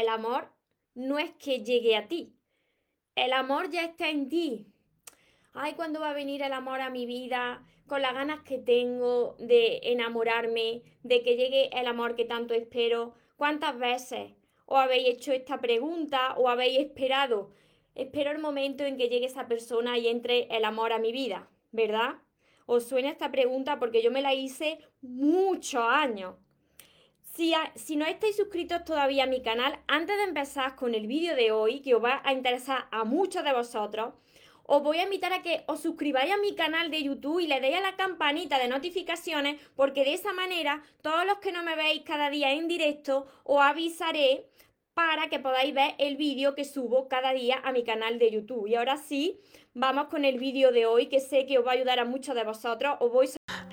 el 0.00 0.08
amor 0.08 0.52
no 0.94 1.18
es 1.18 1.32
que 1.32 1.64
llegue 1.64 1.96
a 1.96 2.08
ti. 2.08 2.36
El 3.14 3.32
amor 3.32 3.70
ya 3.70 3.84
está 3.84 4.08
en 4.08 4.28
ti. 4.28 4.66
Ay, 5.52 5.74
¿cuándo 5.74 6.00
va 6.00 6.10
a 6.10 6.14
venir 6.14 6.42
el 6.42 6.52
amor 6.52 6.80
a 6.80 6.90
mi 6.90 7.06
vida? 7.06 7.64
Con 7.86 8.02
las 8.02 8.14
ganas 8.14 8.40
que 8.42 8.58
tengo 8.58 9.36
de 9.38 9.80
enamorarme, 9.84 10.82
de 11.02 11.22
que 11.22 11.36
llegue 11.36 11.70
el 11.78 11.86
amor 11.86 12.16
que 12.16 12.24
tanto 12.24 12.54
espero. 12.54 13.14
¿Cuántas 13.36 13.78
veces 13.78 14.32
os 14.66 14.78
habéis 14.78 15.08
hecho 15.08 15.32
esta 15.32 15.60
pregunta 15.60 16.34
o 16.36 16.48
habéis 16.48 16.78
esperado? 16.80 17.52
Espero 17.94 18.32
el 18.32 18.38
momento 18.38 18.84
en 18.84 18.96
que 18.96 19.08
llegue 19.08 19.26
esa 19.26 19.46
persona 19.46 19.96
y 19.98 20.08
entre 20.08 20.48
el 20.56 20.64
amor 20.64 20.92
a 20.92 20.98
mi 20.98 21.12
vida, 21.12 21.48
¿verdad? 21.70 22.16
Os 22.66 22.88
suena 22.88 23.10
esta 23.10 23.30
pregunta 23.30 23.78
porque 23.78 24.02
yo 24.02 24.10
me 24.10 24.22
la 24.22 24.34
hice 24.34 24.78
muchos 25.02 25.84
años. 25.86 26.36
Si, 27.34 27.96
no 27.96 28.06
estáis 28.06 28.36
suscritos 28.36 28.84
todavía 28.84 29.24
a 29.24 29.26
mi 29.26 29.42
canal, 29.42 29.76
antes 29.88 30.16
de 30.16 30.22
empezar 30.22 30.76
con 30.76 30.94
el 30.94 31.08
vídeo 31.08 31.34
de 31.34 31.50
hoy, 31.50 31.80
que 31.80 31.96
os 31.96 32.02
va 32.02 32.22
a 32.24 32.32
interesar 32.32 32.86
a 32.92 33.02
muchos 33.02 33.42
de 33.42 33.52
vosotros, 33.52 34.14
os 34.62 34.82
voy 34.84 34.98
a 34.98 35.02
invitar 35.02 35.32
a 35.32 35.42
que 35.42 35.64
os 35.66 35.80
suscribáis 35.80 36.32
a 36.32 36.36
mi 36.36 36.54
canal 36.54 36.92
de 36.92 37.02
YouTube 37.02 37.40
y 37.40 37.48
le 37.48 37.60
deis 37.60 37.76
a 37.76 37.80
la 37.80 37.96
campanita 37.96 38.60
de 38.60 38.68
notificaciones, 38.68 39.60
porque 39.74 40.04
de 40.04 40.14
esa 40.14 40.32
manera, 40.32 40.84
todos 41.02 41.26
los 41.26 41.38
que 41.38 41.50
no 41.50 41.64
me 41.64 41.74
veis 41.74 42.02
cada 42.02 42.30
día 42.30 42.52
en 42.52 42.68
directo, 42.68 43.26
os 43.42 43.60
avisaré 43.60 44.46
para 44.94 45.28
que 45.28 45.40
podáis 45.40 45.74
ver 45.74 45.96
el 45.98 46.16
vídeo 46.16 46.54
que 46.54 46.64
subo 46.64 47.08
cada 47.08 47.32
día 47.32 47.60
a 47.64 47.72
mi 47.72 47.82
canal 47.82 48.20
de 48.20 48.30
YouTube. 48.30 48.68
Y 48.68 48.76
ahora 48.76 48.96
sí, 48.96 49.40
vamos 49.74 50.06
con 50.06 50.24
el 50.24 50.38
vídeo 50.38 50.70
de 50.70 50.86
hoy, 50.86 51.08
que 51.08 51.18
sé 51.18 51.46
que 51.46 51.58
os 51.58 51.66
va 51.66 51.72
a 51.72 51.74
ayudar 51.74 51.98
a 51.98 52.04
muchos 52.04 52.36
de 52.36 52.44
vosotros. 52.44 52.96
Os 53.00 53.10
voy 53.10 53.26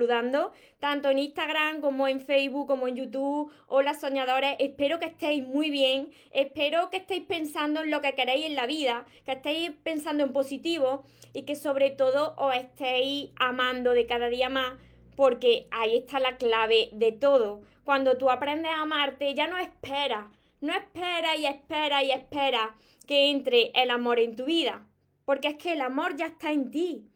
Saludando 0.00 0.52
tanto 0.78 1.10
en 1.10 1.18
Instagram 1.18 1.82
como 1.82 2.08
en 2.08 2.22
Facebook, 2.22 2.66
como 2.66 2.88
en 2.88 2.96
YouTube. 2.96 3.52
Hola 3.66 3.92
soñadores, 3.92 4.56
espero 4.58 4.98
que 4.98 5.04
estéis 5.04 5.46
muy 5.46 5.68
bien, 5.68 6.10
espero 6.30 6.88
que 6.88 6.96
estéis 6.96 7.24
pensando 7.26 7.82
en 7.82 7.90
lo 7.90 8.00
que 8.00 8.14
queréis 8.14 8.46
en 8.46 8.54
la 8.54 8.64
vida, 8.64 9.04
que 9.26 9.32
estéis 9.32 9.72
pensando 9.82 10.24
en 10.24 10.32
positivo 10.32 11.04
y 11.34 11.42
que 11.42 11.54
sobre 11.54 11.90
todo 11.90 12.34
os 12.38 12.54
estéis 12.54 13.28
amando 13.36 13.92
de 13.92 14.06
cada 14.06 14.30
día 14.30 14.48
más, 14.48 14.72
porque 15.16 15.66
ahí 15.70 15.98
está 15.98 16.18
la 16.18 16.38
clave 16.38 16.88
de 16.92 17.12
todo. 17.12 17.60
Cuando 17.84 18.16
tú 18.16 18.30
aprendes 18.30 18.72
a 18.72 18.80
amarte, 18.80 19.34
ya 19.34 19.48
no 19.48 19.58
esperas, 19.58 20.24
no 20.62 20.72
esperas 20.72 21.38
y 21.38 21.44
esperas 21.44 22.04
y 22.04 22.12
esperas 22.12 22.70
que 23.06 23.30
entre 23.30 23.70
el 23.74 23.90
amor 23.90 24.18
en 24.18 24.34
tu 24.34 24.46
vida, 24.46 24.86
porque 25.26 25.48
es 25.48 25.56
que 25.56 25.74
el 25.74 25.82
amor 25.82 26.16
ya 26.16 26.24
está 26.24 26.52
en 26.52 26.70
ti 26.70 27.10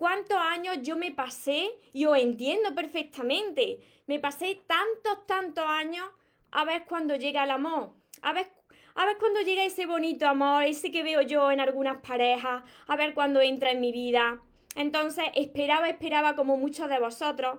cuántos 0.00 0.38
años 0.38 0.78
yo 0.80 0.96
me 0.96 1.10
pasé, 1.10 1.68
y 1.92 2.06
os 2.06 2.16
entiendo 2.16 2.74
perfectamente, 2.74 3.80
me 4.06 4.18
pasé 4.18 4.62
tantos, 4.66 5.26
tantos 5.26 5.66
años 5.66 6.08
a 6.52 6.64
ver 6.64 6.86
cuando 6.86 7.16
llega 7.16 7.44
el 7.44 7.50
amor, 7.50 7.90
a 8.22 8.32
ver, 8.32 8.50
a 8.94 9.04
ver 9.04 9.18
cuando 9.18 9.42
llega 9.42 9.62
ese 9.62 9.84
bonito 9.84 10.26
amor, 10.26 10.64
ese 10.64 10.90
que 10.90 11.02
veo 11.02 11.20
yo 11.20 11.50
en 11.50 11.60
algunas 11.60 11.98
parejas, 11.98 12.62
a 12.86 12.96
ver 12.96 13.12
cuando 13.12 13.42
entra 13.42 13.72
en 13.72 13.82
mi 13.82 13.92
vida. 13.92 14.40
Entonces 14.74 15.26
esperaba, 15.34 15.90
esperaba 15.90 16.34
como 16.34 16.56
muchos 16.56 16.88
de 16.88 16.98
vosotros, 16.98 17.58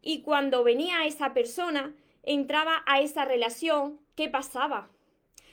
y 0.00 0.22
cuando 0.22 0.64
venía 0.64 1.04
esa 1.04 1.34
persona, 1.34 1.94
entraba 2.22 2.82
a 2.86 3.00
esa 3.00 3.26
relación, 3.26 4.00
¿qué 4.16 4.30
pasaba? 4.30 4.88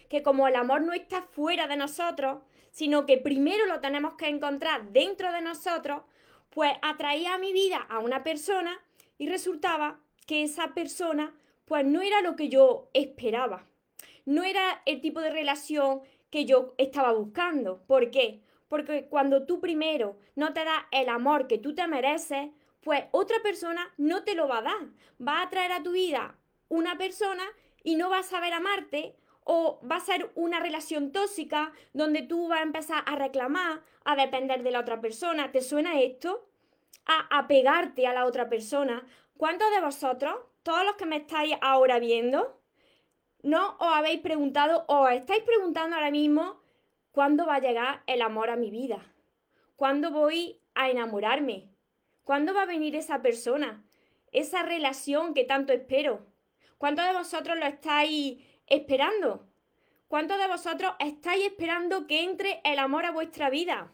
Que 0.07 0.23
como 0.23 0.47
el 0.47 0.55
amor 0.55 0.83
no 0.83 0.93
está 0.93 1.21
fuera 1.21 1.67
de 1.67 1.75
nosotros, 1.75 2.43
sino 2.71 3.05
que 3.05 3.17
primero 3.17 3.65
lo 3.65 3.81
tenemos 3.81 4.13
que 4.13 4.29
encontrar 4.29 4.93
dentro 4.93 5.33
de 5.33 5.41
nosotros, 5.41 6.03
pues 6.49 6.73
atraía 6.81 7.35
a 7.35 7.37
mi 7.37 7.53
vida 7.53 7.77
a 7.89 7.99
una 7.99 8.23
persona 8.23 8.79
y 9.17 9.27
resultaba 9.27 9.99
que 10.25 10.43
esa 10.43 10.73
persona 10.73 11.33
pues 11.65 11.85
no 11.85 12.01
era 12.01 12.21
lo 12.21 12.35
que 12.35 12.49
yo 12.49 12.89
esperaba. 12.93 13.67
No 14.25 14.43
era 14.43 14.81
el 14.85 15.01
tipo 15.01 15.21
de 15.21 15.29
relación 15.29 16.01
que 16.29 16.45
yo 16.45 16.73
estaba 16.77 17.11
buscando. 17.11 17.83
¿Por 17.87 18.11
qué? 18.11 18.41
Porque 18.67 19.07
cuando 19.07 19.45
tú 19.45 19.59
primero 19.59 20.17
no 20.35 20.53
te 20.53 20.63
das 20.63 20.83
el 20.91 21.09
amor 21.09 21.47
que 21.47 21.57
tú 21.57 21.73
te 21.75 21.87
mereces, 21.87 22.49
pues 22.81 23.03
otra 23.11 23.37
persona 23.41 23.93
no 23.97 24.23
te 24.23 24.35
lo 24.35 24.47
va 24.47 24.59
a 24.59 24.63
dar. 24.63 24.87
Va 25.25 25.41
a 25.41 25.49
traer 25.49 25.71
a 25.71 25.83
tu 25.83 25.91
vida 25.91 26.35
una 26.69 26.97
persona 26.97 27.43
y 27.83 27.95
no 27.95 28.09
vas 28.09 28.27
a 28.27 28.29
saber 28.29 28.53
amarte 28.53 29.15
o 29.51 29.79
va 29.81 29.95
a 29.95 29.99
ser 29.99 30.31
una 30.35 30.59
relación 30.59 31.11
tóxica 31.11 31.71
donde 31.91 32.21
tú 32.21 32.47
vas 32.47 32.59
a 32.59 32.63
empezar 32.63 33.03
a 33.07 33.15
reclamar, 33.15 33.81
a 34.05 34.15
depender 34.15 34.61
de 34.61 34.69
la 34.69 34.79
otra 34.79 35.01
persona. 35.01 35.51
¿Te 35.51 35.61
suena 35.61 35.99
esto? 35.99 36.47
A 37.07 37.39
apegarte 37.39 38.05
a 38.05 38.13
la 38.13 38.25
otra 38.25 38.47
persona. 38.47 39.03
¿Cuántos 39.37 39.71
de 39.71 39.81
vosotros, 39.81 40.35
todos 40.61 40.85
los 40.85 40.97
que 40.97 41.07
me 41.07 41.15
estáis 41.17 41.55
ahora 41.61 41.97
viendo, 41.97 42.61
no 43.41 43.75
os 43.79 43.91
habéis 43.91 44.19
preguntado 44.19 44.85
o 44.87 45.05
os 45.05 45.13
estáis 45.13 45.41
preguntando 45.41 45.95
ahora 45.95 46.11
mismo 46.11 46.61
cuándo 47.11 47.47
va 47.47 47.55
a 47.55 47.59
llegar 47.59 48.03
el 48.05 48.21
amor 48.21 48.51
a 48.51 48.55
mi 48.55 48.69
vida? 48.69 49.03
¿Cuándo 49.75 50.11
voy 50.11 50.61
a 50.75 50.91
enamorarme? 50.91 51.71
¿Cuándo 52.23 52.53
va 52.53 52.61
a 52.61 52.67
venir 52.67 52.95
esa 52.95 53.23
persona? 53.23 53.83
Esa 54.31 54.61
relación 54.61 55.33
que 55.33 55.43
tanto 55.43 55.73
espero. 55.73 56.27
¿Cuántos 56.77 57.07
de 57.07 57.13
vosotros 57.13 57.57
lo 57.57 57.65
estáis 57.65 58.43
esperando? 58.69 59.47
¿Cuántos 60.07 60.37
de 60.39 60.47
vosotros 60.47 60.93
estáis 60.99 61.45
esperando 61.45 62.07
que 62.07 62.23
entre 62.23 62.61
el 62.63 62.79
amor 62.79 63.05
a 63.05 63.11
vuestra 63.11 63.49
vida? 63.49 63.91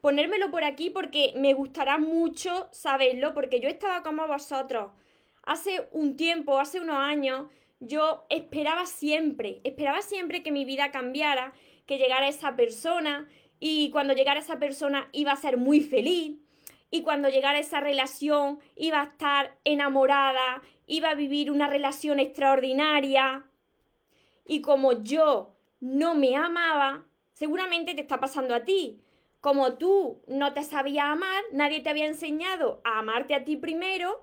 Ponérmelo 0.00 0.50
por 0.50 0.64
aquí 0.64 0.90
porque 0.90 1.32
me 1.36 1.54
gustará 1.54 1.98
mucho 1.98 2.68
saberlo, 2.72 3.34
porque 3.34 3.60
yo 3.60 3.68
estaba 3.68 4.02
como 4.02 4.26
vosotros. 4.26 4.90
Hace 5.44 5.88
un 5.92 6.16
tiempo, 6.16 6.58
hace 6.58 6.80
unos 6.80 6.96
años, 6.96 7.46
yo 7.78 8.26
esperaba 8.28 8.86
siempre, 8.86 9.60
esperaba 9.62 10.02
siempre 10.02 10.42
que 10.42 10.50
mi 10.50 10.64
vida 10.64 10.90
cambiara, 10.90 11.52
que 11.86 11.98
llegara 11.98 12.28
esa 12.28 12.56
persona 12.56 13.28
y 13.60 13.90
cuando 13.90 14.14
llegara 14.14 14.40
esa 14.40 14.58
persona 14.58 15.08
iba 15.12 15.30
a 15.32 15.36
ser 15.36 15.56
muy 15.56 15.80
feliz 15.80 16.36
y 16.90 17.02
cuando 17.02 17.28
llegara 17.28 17.58
esa 17.58 17.80
relación 17.80 18.58
iba 18.76 19.00
a 19.00 19.04
estar 19.04 19.56
enamorada, 19.64 20.62
iba 20.92 21.08
a 21.08 21.14
vivir 21.14 21.50
una 21.50 21.68
relación 21.68 22.20
extraordinaria. 22.20 23.46
Y 24.46 24.60
como 24.60 25.02
yo 25.02 25.56
no 25.80 26.14
me 26.14 26.36
amaba, 26.36 27.06
seguramente 27.32 27.94
te 27.94 28.02
está 28.02 28.20
pasando 28.20 28.54
a 28.54 28.64
ti. 28.64 29.00
Como 29.40 29.78
tú 29.78 30.20
no 30.28 30.52
te 30.52 30.62
sabías 30.62 31.06
amar, 31.06 31.42
nadie 31.50 31.80
te 31.80 31.88
había 31.88 32.04
enseñado 32.04 32.82
a 32.84 32.98
amarte 32.98 33.34
a 33.34 33.44
ti 33.44 33.56
primero, 33.56 34.20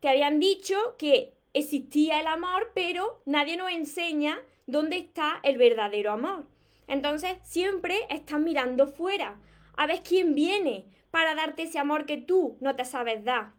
te 0.00 0.10
habían 0.10 0.38
dicho 0.40 0.76
que 0.98 1.32
existía 1.54 2.20
el 2.20 2.26
amor, 2.26 2.70
pero 2.74 3.22
nadie 3.24 3.56
nos 3.56 3.72
enseña 3.72 4.38
dónde 4.66 4.98
está 4.98 5.40
el 5.42 5.56
verdadero 5.56 6.12
amor. 6.12 6.46
Entonces 6.86 7.38
siempre 7.44 7.96
estás 8.10 8.40
mirando 8.40 8.88
fuera, 8.88 9.40
a 9.74 9.86
ver 9.86 10.02
quién 10.02 10.34
viene, 10.34 10.84
para 11.10 11.34
darte 11.34 11.62
ese 11.62 11.78
amor 11.78 12.04
que 12.04 12.18
tú 12.18 12.58
no 12.60 12.76
te 12.76 12.84
sabes 12.84 13.24
dar. 13.24 13.54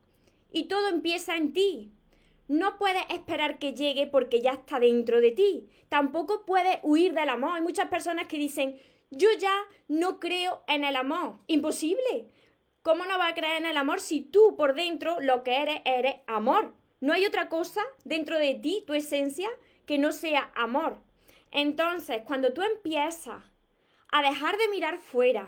Y 0.52 0.66
todo 0.66 0.90
empieza 0.90 1.36
en 1.36 1.54
ti. 1.54 1.92
No 2.52 2.78
puedes 2.78 3.04
esperar 3.08 3.60
que 3.60 3.72
llegue 3.72 4.08
porque 4.08 4.42
ya 4.42 4.52
está 4.52 4.78
dentro 4.78 5.22
de 5.22 5.32
ti. 5.32 5.70
Tampoco 5.88 6.46
puedes 6.46 6.80
huir 6.84 7.14
del 7.14 7.30
amor. 7.30 7.54
Hay 7.54 7.62
muchas 7.62 7.88
personas 7.88 8.28
que 8.28 8.38
dicen, 8.38 8.78
yo 9.10 9.30
ya 9.40 9.56
no 9.88 10.20
creo 10.20 10.62
en 10.68 10.84
el 10.84 10.98
amor. 10.98 11.38
Imposible. 11.48 12.28
¿Cómo 12.82 13.06
no 13.06 13.18
va 13.18 13.30
a 13.30 13.34
creer 13.36 13.60
en 13.60 13.68
el 13.68 13.78
amor 13.78 14.02
si 14.02 14.20
tú 14.20 14.58
por 14.58 14.76
dentro 14.76 15.22
lo 15.22 15.44
que 15.44 15.62
eres 15.62 15.82
eres 15.86 16.16
amor? 16.28 16.76
No 17.00 17.14
hay 17.14 17.26
otra 17.26 17.48
cosa 17.48 17.84
dentro 18.04 18.38
de 18.38 18.56
ti, 18.56 18.84
tu 18.86 18.96
esencia, 18.96 19.48
que 19.86 19.98
no 19.98 20.12
sea 20.12 20.52
amor. 20.54 21.02
Entonces, 21.52 22.22
cuando 22.26 22.52
tú 22.52 22.64
empiezas 22.64 23.42
a 24.12 24.22
dejar 24.22 24.58
de 24.58 24.68
mirar 24.68 24.98
fuera, 24.98 25.48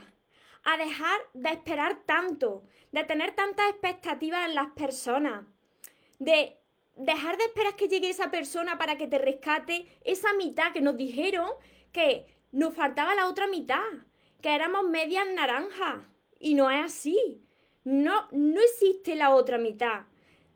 a 0.64 0.78
dejar 0.78 1.20
de 1.34 1.50
esperar 1.50 2.06
tanto, 2.06 2.64
de 2.94 3.04
tener 3.04 3.36
tantas 3.36 3.72
expectativas 3.72 4.48
en 4.48 4.56
las 4.56 4.68
personas, 4.68 5.44
de 6.18 6.63
dejar 6.96 7.38
de 7.38 7.46
esperar 7.46 7.76
que 7.76 7.88
llegue 7.88 8.10
esa 8.10 8.32
persona 8.32 8.78
para 8.78 8.98
que 8.98 9.08
te 9.08 9.18
rescate 9.18 9.88
esa 10.04 10.34
mitad 10.34 10.72
que 10.74 10.82
nos 10.82 10.98
dijeron 10.98 11.50
que 11.92 12.26
nos 12.52 12.76
faltaba 12.76 13.16
la 13.16 13.28
otra 13.28 13.48
mitad, 13.48 13.84
que 14.42 14.54
éramos 14.54 14.84
medias 14.84 15.26
naranjas. 15.34 16.04
Y 16.40 16.56
no 16.56 16.70
es 16.70 16.86
así. 16.86 17.42
No, 17.84 18.28
no 18.32 18.62
existe 18.62 19.16
la 19.16 19.32
otra 19.32 19.58
mitad. 19.58 20.02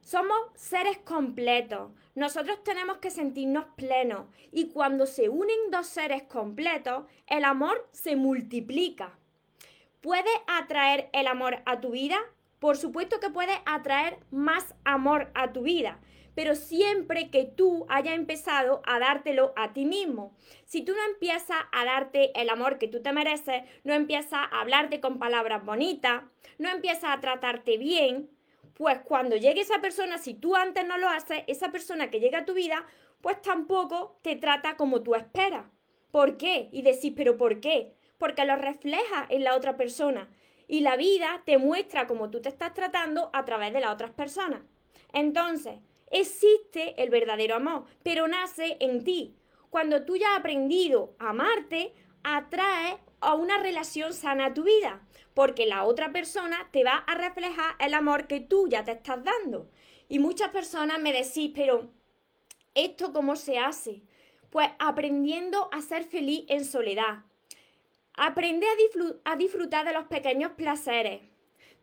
Somos 0.01 0.37
seres 0.55 0.97
completos. 0.99 1.91
Nosotros 2.15 2.63
tenemos 2.63 2.97
que 2.97 3.11
sentirnos 3.11 3.65
plenos. 3.75 4.27
Y 4.51 4.69
cuando 4.69 5.05
se 5.05 5.29
unen 5.29 5.71
dos 5.71 5.87
seres 5.87 6.23
completos, 6.23 7.05
el 7.27 7.43
amor 7.43 7.87
se 7.91 8.15
multiplica. 8.15 9.17
¿Puede 10.01 10.29
atraer 10.47 11.09
el 11.13 11.27
amor 11.27 11.61
a 11.65 11.81
tu 11.81 11.91
vida? 11.91 12.17
Por 12.59 12.77
supuesto 12.77 13.19
que 13.19 13.29
puede 13.29 13.61
atraer 13.65 14.19
más 14.31 14.73
amor 14.83 15.29
a 15.35 15.53
tu 15.53 15.63
vida, 15.63 15.99
pero 16.37 16.53
siempre 16.53 17.31
que 17.31 17.45
tú 17.45 17.87
hayas 17.89 18.13
empezado 18.13 18.83
a 18.85 18.99
dártelo 18.99 19.53
a 19.55 19.73
ti 19.73 19.85
mismo. 19.85 20.37
Si 20.65 20.83
tú 20.83 20.93
no 20.93 21.03
empiezas 21.11 21.57
a 21.71 21.83
darte 21.83 22.31
el 22.39 22.51
amor 22.51 22.77
que 22.77 22.87
tú 22.87 23.01
te 23.01 23.11
mereces, 23.11 23.63
no 23.83 23.95
empiezas 23.95 24.33
a 24.33 24.61
hablarte 24.61 25.01
con 25.01 25.17
palabras 25.17 25.65
bonitas, 25.65 26.21
no 26.59 26.69
empiezas 26.69 27.05
a 27.05 27.19
tratarte 27.21 27.79
bien, 27.79 28.29
pues 28.75 28.99
cuando 28.99 29.35
llegue 29.35 29.61
esa 29.61 29.81
persona, 29.81 30.19
si 30.19 30.35
tú 30.35 30.55
antes 30.55 30.85
no 30.85 30.99
lo 30.99 31.09
haces, 31.09 31.43
esa 31.47 31.71
persona 31.71 32.11
que 32.11 32.19
llega 32.19 32.37
a 32.37 32.45
tu 32.45 32.53
vida, 32.53 32.85
pues 33.21 33.41
tampoco 33.41 34.19
te 34.21 34.35
trata 34.35 34.77
como 34.77 35.01
tú 35.01 35.15
esperas. 35.15 35.65
¿Por 36.11 36.37
qué? 36.37 36.69
Y 36.71 36.83
decís, 36.83 37.13
pero 37.15 37.35
¿por 37.35 37.61
qué? 37.61 37.95
Porque 38.19 38.45
lo 38.45 38.57
refleja 38.57 39.25
en 39.29 39.43
la 39.43 39.55
otra 39.55 39.75
persona. 39.75 40.29
Y 40.67 40.81
la 40.81 40.97
vida 40.97 41.41
te 41.47 41.57
muestra 41.57 42.05
cómo 42.05 42.29
tú 42.29 42.43
te 42.43 42.49
estás 42.49 42.75
tratando 42.75 43.31
a 43.33 43.43
través 43.43 43.73
de 43.73 43.79
las 43.79 43.91
otras 43.91 44.11
personas. 44.11 44.61
Entonces, 45.13 45.79
existe 46.11 47.01
el 47.01 47.09
verdadero 47.09 47.55
amor, 47.55 47.85
pero 48.03 48.27
nace 48.27 48.77
en 48.79 49.03
ti. 49.03 49.35
Cuando 49.69 50.05
tú 50.05 50.15
ya 50.15 50.33
has 50.33 50.39
aprendido 50.39 51.15
a 51.19 51.29
amarte, 51.29 51.93
atrae 52.23 52.97
a 53.19 53.35
una 53.35 53.57
relación 53.57 54.13
sana 54.13 54.47
a 54.47 54.53
tu 54.53 54.63
vida 54.63 55.01
porque 55.37 55.67
la 55.67 55.83
otra 55.83 56.11
persona 56.11 56.67
te 56.71 56.83
va 56.83 56.95
a 57.05 57.13
reflejar 57.13 57.75
el 57.77 57.93
amor 57.93 58.25
que 58.25 58.39
tú 58.39 58.67
ya 58.67 58.83
te 58.83 58.93
estás 58.93 59.23
dando. 59.23 59.69
Y 60.09 60.17
muchas 60.17 60.49
personas 60.49 60.99
me 60.99 61.13
decís, 61.13 61.51
pero 61.53 61.91
¿esto 62.73 63.13
cómo 63.13 63.35
se 63.35 63.59
hace? 63.59 64.01
Pues 64.49 64.67
aprendiendo 64.79 65.69
a 65.71 65.81
ser 65.81 66.05
feliz 66.05 66.45
en 66.47 66.65
soledad. 66.65 67.19
Aprende 68.15 68.65
a, 68.65 69.31
a 69.31 69.35
disfrutar 69.35 69.85
de 69.85 69.93
los 69.93 70.05
pequeños 70.05 70.53
placeres, 70.53 71.21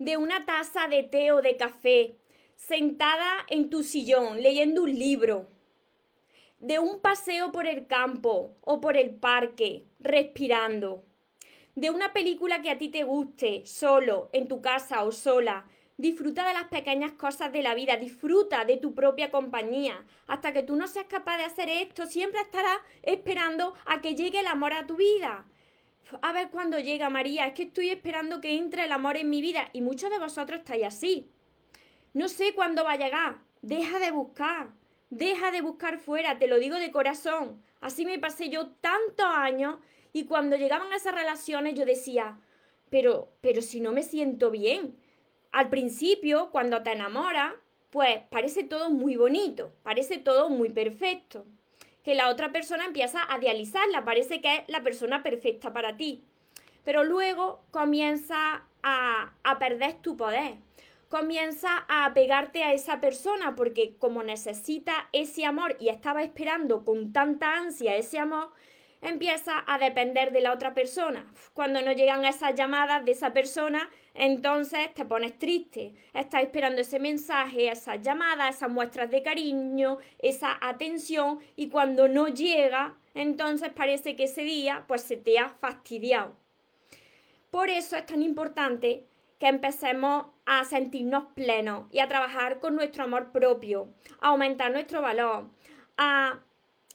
de 0.01 0.17
una 0.17 0.45
taza 0.45 0.89
de 0.89 1.05
té 1.05 1.31
o 1.31 1.41
de 1.41 1.57
café, 1.57 2.17
sentada 2.67 3.45
en 3.49 3.69
tu 3.69 3.83
sillón 3.83 4.43
leyendo 4.43 4.85
un 4.85 4.99
libro, 4.99 5.49
de 6.61 6.79
un 6.79 7.01
paseo 7.01 7.53
por 7.53 7.67
el 7.67 7.87
campo 7.87 8.57
o 8.63 8.81
por 8.81 8.97
el 8.97 9.11
parque, 9.11 9.85
respirando 10.01 11.05
de 11.75 11.91
una 11.91 12.13
película 12.13 12.63
que 12.63 12.71
a 12.71 12.79
ti 12.79 12.89
te 12.89 13.05
guste, 13.05 13.67
solo, 13.67 14.31
en 14.33 14.49
tu 14.49 14.63
casa 14.63 15.03
o 15.03 15.13
sola. 15.13 15.67
Disfruta 15.97 16.47
de 16.47 16.55
las 16.55 16.69
pequeñas 16.69 17.13
cosas 17.13 17.53
de 17.53 17.63
la 17.63 17.75
vida, 17.75 17.97
disfruta 17.97 18.65
de 18.65 18.77
tu 18.77 18.95
propia 18.95 19.31
compañía. 19.31 20.05
Hasta 20.27 20.53
que 20.53 20.63
tú 20.63 20.77
no 20.77 20.87
seas 20.87 21.07
capaz 21.07 21.37
de 21.39 21.45
hacer 21.45 21.69
esto, 21.69 22.07
siempre 22.07 22.41
estarás 22.41 22.79
esperando 23.03 23.75
a 23.87 24.01
que 24.01 24.15
llegue 24.15 24.41
el 24.41 24.47
amor 24.47 24.73
a 24.73 24.87
tu 24.87 24.97
vida. 24.97 25.47
A 26.23 26.33
ver 26.33 26.51
cuándo 26.51 26.79
llega 26.79 27.11
María, 27.11 27.47
es 27.47 27.55
que 27.55 27.65
estoy 27.65 27.91
esperando 27.91 28.41
que 28.41 28.57
entre 28.57 28.85
el 28.85 28.93
amor 28.93 29.17
en 29.17 29.29
mi 29.29 29.41
vida 29.41 29.69
y 29.73 29.83
muchos 29.83 30.11
de 30.11 30.19
vosotros 30.19 30.61
estáis 30.61 30.85
así. 30.85 31.34
No 32.15 32.29
sé 32.29 32.55
cuándo 32.55 32.85
va 32.85 32.93
a 32.93 32.97
llegar, 32.97 33.39
deja 33.61 33.99
de 33.99 34.13
buscar, 34.13 34.69
deja 35.11 35.51
de 35.51 35.63
buscar 35.63 35.99
fuera, 35.99 36.39
te 36.39 36.47
lo 36.47 36.61
digo 36.61 36.77
de 36.77 36.93
corazón. 36.93 37.61
Así 37.81 38.07
me 38.07 38.21
pasé 38.21 38.51
yo 38.51 38.69
tantos 38.81 39.27
años 39.27 39.79
y 40.13 40.27
cuando 40.27 40.55
llegaban 40.55 40.93
a 40.93 40.97
esas 40.97 41.13
relaciones 41.13 41.75
yo 41.75 41.85
decía, 41.85 42.39
pero, 42.89 43.33
pero 43.41 43.63
si 43.63 43.81
no 43.81 43.91
me 43.91 44.05
siento 44.05 44.53
bien. 44.53 44.97
Al 45.51 45.71
principio, 45.71 46.51
cuando 46.53 46.85
te 46.85 46.93
enamoras, 46.93 47.53
pues 47.91 48.21
parece 48.31 48.63
todo 48.63 48.91
muy 48.91 49.17
bonito, 49.17 49.73
parece 49.83 50.19
todo 50.19 50.51
muy 50.51 50.69
perfecto. 50.69 51.45
Que 52.05 52.15
la 52.15 52.29
otra 52.29 52.53
persona 52.53 52.85
empieza 52.85 53.23
a 53.29 53.39
idealizarla, 53.39 54.05
parece 54.05 54.41
que 54.41 54.55
es 54.55 54.63
la 54.69 54.85
persona 54.85 55.25
perfecta 55.25 55.73
para 55.73 55.97
ti. 55.97 56.23
Pero 56.85 57.03
luego 57.03 57.65
comienza 57.73 58.69
a, 58.85 59.33
a 59.43 59.59
perder 59.59 59.95
tu 59.95 60.17
poder 60.17 60.59
comienza 61.15 61.85
a 61.87 62.13
pegarte 62.13 62.65
a 62.65 62.73
esa 62.73 63.01
persona 63.01 63.55
porque 63.55 63.95
como 63.99 64.25
necesita 64.25 65.09
ese 65.13 65.45
amor 65.45 65.77
y 65.79 65.89
estaba 65.89 66.25
esperando 66.25 66.85
con 66.85 67.13
tanta 67.13 67.57
ansia 67.57 67.95
ese 67.95 68.19
amor, 68.19 68.51
empieza 69.01 69.63
a 69.69 69.79
depender 69.79 70.33
de 70.33 70.41
la 70.41 70.53
otra 70.53 70.75
persona. 70.75 71.25
Cuando 71.53 71.81
no 71.83 71.93
llegan 71.93 72.25
esas 72.25 72.57
llamadas 72.57 73.05
de 73.05 73.13
esa 73.13 73.33
persona, 73.33 73.89
entonces 74.13 74.93
te 74.93 75.05
pones 75.05 75.39
triste. 75.39 75.95
Estás 76.13 76.43
esperando 76.43 76.81
ese 76.81 76.99
mensaje, 76.99 77.69
esas 77.69 78.03
llamadas, 78.03 78.57
esas 78.57 78.71
muestras 78.71 79.09
de 79.09 79.23
cariño, 79.23 79.99
esa 80.19 80.59
atención 80.61 81.39
y 81.55 81.69
cuando 81.69 82.09
no 82.09 82.27
llega, 82.27 82.99
entonces 83.15 83.71
parece 83.73 84.17
que 84.17 84.25
ese 84.25 84.43
día 84.43 84.85
pues 84.89 85.03
se 85.03 85.17
te 85.17 85.39
ha 85.39 85.49
fastidiado. 85.49 86.35
Por 87.53 87.71
eso 87.71 87.95
es 87.95 88.05
tan 88.05 88.21
importante 88.21 89.07
que 89.39 89.49
empecemos 89.49 90.27
a 90.47 90.65
sentirnos 90.65 91.25
plenos 91.35 91.87
y 91.91 92.01
a 92.01 92.09
trabajar 92.09 92.61
con 92.61 92.75
nuestro 92.77 93.05
amor 93.05 93.33
propio, 93.33 93.89
a 94.21 94.29
aumentar 94.29 94.73
nuestro 94.73 95.03
valor, 95.03 95.51
a 95.97 96.41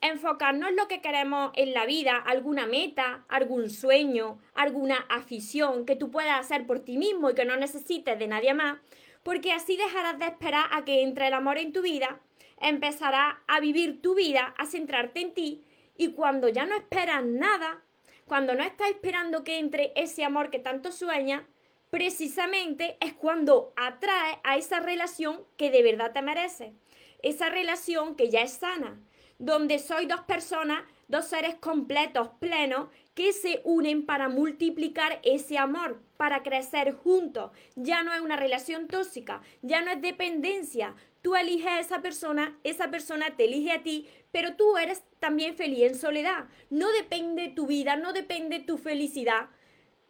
enfocarnos 0.01 0.69
en 0.69 0.75
lo 0.75 0.87
que 0.87 1.01
queremos 1.01 1.51
en 1.55 1.73
la 1.73 1.85
vida, 1.85 2.15
alguna 2.15 2.65
meta, 2.65 3.25
algún 3.27 3.69
sueño, 3.69 4.39
alguna 4.53 5.05
afición 5.09 5.85
que 5.85 5.95
tú 5.95 6.09
puedas 6.09 6.39
hacer 6.39 6.65
por 6.65 6.79
ti 6.79 6.97
mismo 6.97 7.29
y 7.29 7.35
que 7.35 7.45
no 7.45 7.57
necesites 7.57 8.17
de 8.17 8.27
nadie 8.27 8.53
más, 8.53 8.79
porque 9.23 9.51
así 9.51 9.75
dejarás 9.75 10.17
de 10.19 10.25
esperar 10.25 10.65
a 10.71 10.85
que 10.85 11.01
entre 11.01 11.27
el 11.27 11.33
amor 11.33 11.57
en 11.57 11.73
tu 11.73 11.81
vida, 11.81 12.21
empezarás 12.61 13.35
a 13.47 13.59
vivir 13.59 14.01
tu 14.01 14.15
vida, 14.15 14.53
a 14.57 14.65
centrarte 14.65 15.21
en 15.21 15.33
ti 15.33 15.63
y 15.97 16.13
cuando 16.13 16.47
ya 16.47 16.65
no 16.65 16.75
esperas 16.75 17.25
nada, 17.25 17.83
cuando 18.25 18.55
no 18.55 18.63
estás 18.63 18.89
esperando 18.89 19.43
que 19.43 19.59
entre 19.59 19.91
ese 19.95 20.23
amor 20.23 20.49
que 20.49 20.59
tanto 20.59 20.91
sueñas, 20.91 21.43
precisamente 21.89 22.97
es 23.01 23.13
cuando 23.13 23.73
atrae 23.75 24.39
a 24.43 24.57
esa 24.57 24.79
relación 24.79 25.43
que 25.57 25.71
de 25.71 25.83
verdad 25.83 26.11
te 26.13 26.21
merece, 26.21 26.73
esa 27.21 27.49
relación 27.49 28.15
que 28.15 28.29
ya 28.29 28.41
es 28.41 28.53
sana, 28.53 28.99
donde 29.39 29.79
soy 29.79 30.05
dos 30.05 30.21
personas, 30.21 30.83
dos 31.07 31.25
seres 31.25 31.55
completos, 31.55 32.29
plenos, 32.39 32.89
que 33.15 33.31
se 33.33 33.61
unen 33.63 34.05
para 34.05 34.29
multiplicar 34.29 35.19
ese 35.23 35.57
amor, 35.57 36.01
para 36.17 36.43
crecer 36.43 36.93
juntos. 36.93 37.51
Ya 37.75 38.03
no 38.03 38.13
es 38.13 38.19
una 38.19 38.35
relación 38.35 38.87
tóxica, 38.87 39.41
ya 39.61 39.81
no 39.81 39.91
es 39.91 40.01
dependencia. 40.01 40.95
Tú 41.21 41.35
eliges 41.35 41.67
a 41.67 41.79
esa 41.79 42.01
persona, 42.01 42.57
esa 42.63 42.91
persona 42.91 43.35
te 43.35 43.45
elige 43.45 43.71
a 43.71 43.81
ti, 43.81 44.07
pero 44.31 44.55
tú 44.55 44.77
eres 44.77 45.03
también 45.19 45.55
feliz 45.55 45.83
en 45.83 45.95
soledad. 45.95 46.45
No 46.69 46.91
depende 46.91 47.49
tu 47.49 47.65
vida, 47.65 47.95
no 47.95 48.13
depende 48.13 48.59
tu 48.59 48.77
felicidad 48.77 49.49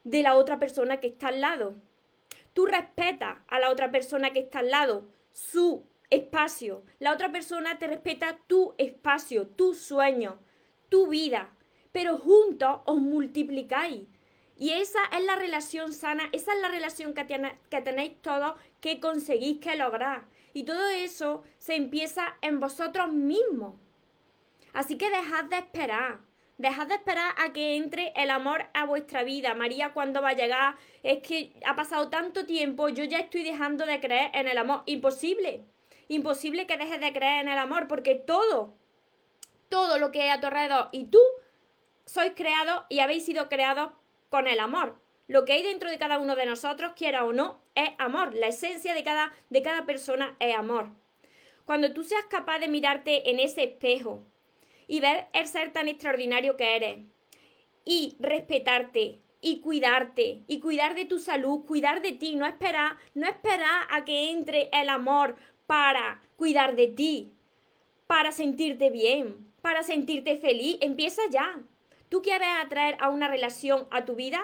de 0.04 0.24
la 0.24 0.36
otra 0.36 0.60
persona 0.60 1.00
que 1.00 1.08
está 1.08 1.30
al 1.30 1.42
lado. 1.42 1.76
Tú 2.54 2.66
respetas 2.66 3.38
a 3.48 3.60
la 3.60 3.70
otra 3.70 3.92
persona 3.92 4.32
que 4.32 4.40
está 4.40 4.60
al 4.60 4.72
lado, 4.72 5.08
su 5.32 5.86
espacio. 6.10 6.84
La 7.00 7.14
otra 7.14 7.32
persona 7.32 7.78
te 7.78 7.88
respeta 7.88 8.40
tu 8.48 8.74
espacio, 8.78 9.48
tu 9.48 9.74
sueño, 9.74 10.40
tu 10.90 11.08
vida. 11.08 11.54
Pero 11.92 12.18
juntos 12.18 12.82
os 12.86 13.00
multiplicáis. 13.00 14.08
Y 14.58 14.72
esa 14.72 15.00
es 15.18 15.24
la 15.24 15.38
relación 15.38 15.94
sana, 15.94 16.30
esa 16.34 16.54
es 16.54 16.62
la 16.62 16.68
relación 16.68 17.14
que, 17.14 17.26
que 17.70 17.82
tenéis 17.82 18.22
todos 18.22 18.56
que 18.82 19.00
conseguís 19.00 19.60
que 19.60 19.76
lograr. 19.76 20.26
Y 20.54 20.64
todo 20.64 20.90
eso 20.90 21.44
se 21.58 21.76
empieza 21.76 22.38
en 22.42 22.60
vosotros 22.60 23.14
mismos. 23.14 23.76
Así 24.74 24.98
que 24.98 25.10
dejad 25.10 25.46
de 25.46 25.58
esperar. 25.60 26.20
Dejad 26.60 26.88
de 26.88 26.96
esperar 26.96 27.34
a 27.38 27.52
que 27.54 27.76
entre 27.76 28.14
el 28.16 28.30
amor 28.30 28.68
a 28.76 28.86
vuestra 28.86 29.24
vida. 29.24 29.56
María, 29.56 29.94
cuando 29.94 30.22
va 30.22 30.30
a 30.30 30.34
llegar? 30.34 30.76
Es 31.02 31.24
que 31.24 31.54
ha 31.66 31.76
pasado 31.76 32.10
tanto 32.10 32.46
tiempo, 32.46 32.90
yo 32.90 33.04
ya 33.06 33.18
estoy 33.18 33.44
dejando 33.44 33.88
de 33.88 34.00
creer 34.00 34.30
en 34.36 34.48
el 34.48 34.60
amor. 34.60 34.84
Imposible 34.86 35.66
imposible 36.10 36.68
que 36.68 36.76
dejes 36.76 37.00
de 37.00 37.14
creer 37.14 37.42
en 37.42 37.50
el 37.50 37.58
amor, 37.58 37.88
porque 37.88 38.16
todo, 38.16 38.74
todo 39.70 39.98
lo 40.00 40.12
que 40.12 40.24
hay 40.24 40.30
a 40.30 40.42
tu 40.42 40.48
alrededor 40.48 40.90
y 40.92 41.06
tú 41.06 41.20
sois 42.06 42.34
creados 42.36 42.84
y 42.90 43.00
habéis 43.00 43.26
sido 43.26 43.48
creados 43.48 43.92
con 44.30 44.48
el 44.48 44.60
amor. 44.60 45.00
Lo 45.28 45.46
que 45.46 45.54
hay 45.54 45.64
dentro 45.64 45.90
de 45.90 46.00
cada 46.00 46.18
uno 46.18 46.36
de 46.36 46.48
nosotros, 46.48 46.94
quiera 46.96 47.24
o 47.24 47.32
no, 47.32 47.62
es 47.76 47.92
amor. 48.00 48.34
La 48.34 48.48
esencia 48.48 48.96
de 48.96 49.04
cada, 49.04 49.32
de 49.52 49.62
cada 49.62 49.86
persona 49.86 50.36
es 50.40 50.56
amor. 50.56 50.90
Cuando 51.66 51.94
tú 51.94 52.04
seas 52.04 52.26
capaz 52.26 52.58
de 52.58 52.68
mirarte 52.68 53.30
en 53.30 53.40
ese 53.40 53.64
espejo 53.64 54.24
y 54.90 55.00
ver 55.00 55.28
el 55.34 55.48
ser 55.48 55.72
tan 55.72 55.88
extraordinario 55.88 56.58
que 56.58 56.76
eres 56.76 56.98
y 57.86 58.18
respetarte 58.20 59.20
y 59.40 59.62
cuidarte 59.62 60.44
y 60.48 60.60
cuidar 60.60 60.96
de 60.96 61.06
tu 61.06 61.20
salud, 61.20 61.64
cuidar 61.66 62.02
de 62.02 62.12
ti, 62.12 62.36
no 62.36 62.46
esperar, 62.48 62.98
no 63.14 63.28
esperar 63.28 63.88
a 63.92 64.04
que 64.04 64.32
entre 64.32 64.68
el 64.74 64.90
amor 64.90 65.36
para 65.68 66.22
cuidar 66.36 66.76
de 66.76 66.88
ti, 66.88 67.32
para 68.08 68.32
sentirte 68.32 68.90
bien, 68.90 69.54
para 69.62 69.84
sentirte 69.84 70.38
feliz. 70.38 70.78
Empieza 70.82 71.22
ya. 71.30 71.62
¿Tú 72.10 72.24
quieres 72.24 72.50
atraer 72.60 72.98
a 73.00 73.10
una 73.10 73.28
relación 73.28 73.88
a 73.92 74.06
tu 74.06 74.16
vida? 74.16 74.42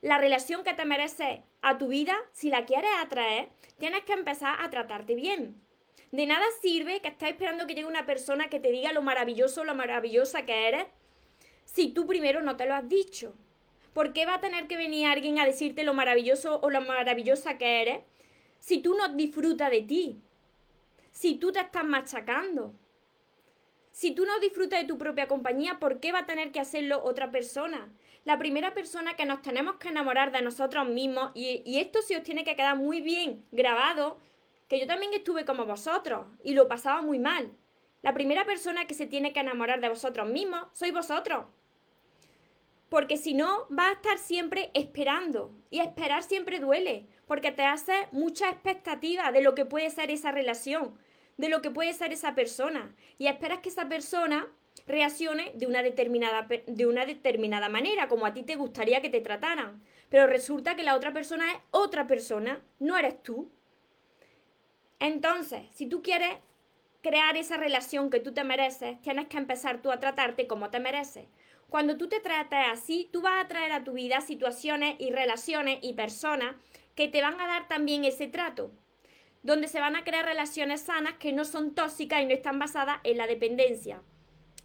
La 0.00 0.18
relación 0.18 0.62
que 0.62 0.74
te 0.74 0.84
merece 0.84 1.42
a 1.60 1.76
tu 1.76 1.88
vida, 1.88 2.16
si 2.30 2.50
la 2.50 2.64
quieres 2.66 2.90
atraer, 3.02 3.48
tienes 3.78 4.04
que 4.04 4.12
empezar 4.12 4.60
a 4.60 4.70
tratarte 4.70 5.16
bien. 5.16 5.60
De 6.10 6.24
nada 6.26 6.44
sirve 6.62 7.00
que 7.00 7.08
estés 7.08 7.30
esperando 7.30 7.66
que 7.66 7.74
llegue 7.74 7.86
una 7.86 8.06
persona 8.06 8.48
que 8.48 8.60
te 8.60 8.70
diga 8.70 8.92
lo 8.92 9.02
maravilloso 9.02 9.64
lo 9.64 9.74
maravillosa 9.74 10.46
que 10.46 10.68
eres 10.68 10.86
si 11.66 11.90
tú 11.90 12.06
primero 12.06 12.40
no 12.42 12.56
te 12.56 12.66
lo 12.66 12.74
has 12.74 12.88
dicho. 12.88 13.34
¿Por 13.92 14.12
qué 14.12 14.24
va 14.24 14.34
a 14.34 14.40
tener 14.40 14.68
que 14.68 14.76
venir 14.76 15.06
alguien 15.06 15.38
a 15.38 15.44
decirte 15.44 15.84
lo 15.84 15.92
maravilloso 15.92 16.60
o 16.62 16.70
lo 16.70 16.80
maravillosa 16.80 17.58
que 17.58 17.82
eres 17.82 18.00
si 18.58 18.78
tú 18.78 18.94
no 18.94 19.08
disfrutas 19.08 19.70
de 19.70 19.82
ti? 19.82 20.22
Si 21.10 21.34
tú 21.34 21.52
te 21.52 21.60
estás 21.60 21.84
machacando. 21.84 22.74
Si 23.90 24.12
tú 24.12 24.24
no 24.24 24.38
disfrutas 24.38 24.80
de 24.80 24.86
tu 24.86 24.96
propia 24.96 25.26
compañía, 25.26 25.78
¿por 25.78 26.00
qué 26.00 26.12
va 26.12 26.20
a 26.20 26.26
tener 26.26 26.52
que 26.52 26.60
hacerlo 26.60 27.02
otra 27.02 27.30
persona? 27.30 27.92
La 28.24 28.38
primera 28.38 28.72
persona 28.72 29.16
que 29.16 29.26
nos 29.26 29.42
tenemos 29.42 29.76
que 29.76 29.88
enamorar 29.88 30.30
de 30.30 30.42
nosotros 30.42 30.88
mismos, 30.88 31.32
y, 31.34 31.62
y 31.66 31.80
esto 31.80 32.00
sí 32.02 32.14
os 32.14 32.22
tiene 32.22 32.44
que 32.44 32.54
quedar 32.54 32.76
muy 32.76 33.00
bien 33.00 33.44
grabado, 33.50 34.18
que 34.68 34.78
yo 34.78 34.86
también 34.86 35.12
estuve 35.14 35.44
como 35.44 35.66
vosotros 35.66 36.26
y 36.44 36.54
lo 36.54 36.68
pasaba 36.68 37.02
muy 37.02 37.18
mal. 37.18 37.50
La 38.02 38.14
primera 38.14 38.44
persona 38.44 38.86
que 38.86 38.94
se 38.94 39.06
tiene 39.06 39.32
que 39.32 39.40
enamorar 39.40 39.80
de 39.80 39.88
vosotros 39.88 40.28
mismos 40.28 40.66
sois 40.72 40.92
vosotros. 40.92 41.46
Porque 42.88 43.16
si 43.16 43.34
no, 43.34 43.66
vas 43.68 43.88
a 43.88 43.92
estar 43.92 44.18
siempre 44.18 44.70
esperando. 44.72 45.52
Y 45.70 45.80
esperar 45.80 46.22
siempre 46.22 46.60
duele, 46.60 47.06
porque 47.26 47.52
te 47.52 47.64
hace 47.64 48.08
mucha 48.12 48.48
expectativa 48.48 49.30
de 49.32 49.42
lo 49.42 49.54
que 49.54 49.66
puede 49.66 49.90
ser 49.90 50.10
esa 50.10 50.32
relación, 50.32 50.98
de 51.36 51.48
lo 51.48 51.60
que 51.60 51.70
puede 51.70 51.92
ser 51.92 52.12
esa 52.12 52.34
persona. 52.34 52.94
Y 53.18 53.26
esperas 53.26 53.58
que 53.58 53.68
esa 53.68 53.88
persona 53.88 54.48
reaccione 54.86 55.52
de 55.54 55.66
una 55.66 55.82
determinada, 55.82 56.46
de 56.66 56.86
una 56.86 57.04
determinada 57.04 57.68
manera, 57.68 58.08
como 58.08 58.24
a 58.24 58.32
ti 58.32 58.42
te 58.42 58.56
gustaría 58.56 59.02
que 59.02 59.10
te 59.10 59.20
trataran. 59.20 59.82
Pero 60.08 60.26
resulta 60.26 60.76
que 60.76 60.82
la 60.82 60.96
otra 60.96 61.12
persona 61.12 61.52
es 61.52 61.58
otra 61.70 62.06
persona, 62.06 62.62
no 62.78 62.96
eres 62.96 63.22
tú. 63.22 63.50
Entonces, 65.00 65.62
si 65.72 65.86
tú 65.86 66.02
quieres 66.02 66.38
crear 67.02 67.36
esa 67.36 67.56
relación 67.56 68.10
que 68.10 68.20
tú 68.20 68.32
te 68.32 68.44
mereces, 68.44 69.00
tienes 69.00 69.28
que 69.28 69.38
empezar 69.38 69.80
tú 69.80 69.90
a 69.90 70.00
tratarte 70.00 70.46
como 70.46 70.70
te 70.70 70.80
mereces. 70.80 71.26
Cuando 71.68 71.96
tú 71.96 72.08
te 72.08 72.20
tratas 72.20 72.66
así, 72.72 73.08
tú 73.12 73.20
vas 73.20 73.44
a 73.44 73.48
traer 73.48 73.72
a 73.72 73.84
tu 73.84 73.92
vida 73.92 74.20
situaciones 74.20 74.96
y 74.98 75.10
relaciones 75.10 75.78
y 75.82 75.92
personas 75.92 76.56
que 76.94 77.08
te 77.08 77.22
van 77.22 77.40
a 77.40 77.46
dar 77.46 77.68
también 77.68 78.04
ese 78.04 78.26
trato, 78.26 78.72
donde 79.42 79.68
se 79.68 79.78
van 79.78 79.94
a 79.94 80.02
crear 80.02 80.24
relaciones 80.24 80.80
sanas 80.80 81.14
que 81.14 81.32
no 81.32 81.44
son 81.44 81.74
tóxicas 81.74 82.22
y 82.22 82.26
no 82.26 82.32
están 82.32 82.58
basadas 82.58 82.98
en 83.04 83.18
la 83.18 83.26
dependencia. 83.26 84.02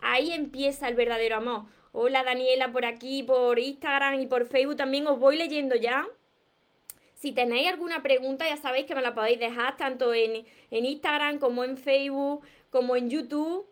Ahí 0.02 0.32
empieza 0.32 0.88
el 0.88 0.96
verdadero 0.96 1.38
amor. 1.38 1.66
Hola 1.92 2.24
Daniela 2.24 2.72
por 2.72 2.86
aquí, 2.86 3.22
por 3.22 3.60
Instagram 3.60 4.20
y 4.20 4.26
por 4.26 4.48
Facebook 4.48 4.78
también 4.78 5.06
os 5.06 5.20
voy 5.20 5.38
leyendo 5.38 5.76
ya. 5.76 6.08
Si 7.24 7.32
tenéis 7.32 7.70
alguna 7.70 8.04
pregunta, 8.04 8.46
ya 8.46 8.58
sabéis 8.58 8.86
que 8.86 8.96
me 8.96 9.02
la 9.02 9.16
podéis 9.16 9.40
dejar 9.40 9.78
tanto 9.78 10.14
en, 10.14 10.46
Instagram 10.72 11.40
como 11.40 11.64
en 11.64 11.78
Facebook, 11.78 12.42
como 12.70 12.98
en 12.98 13.10
YouTube. 13.10 13.66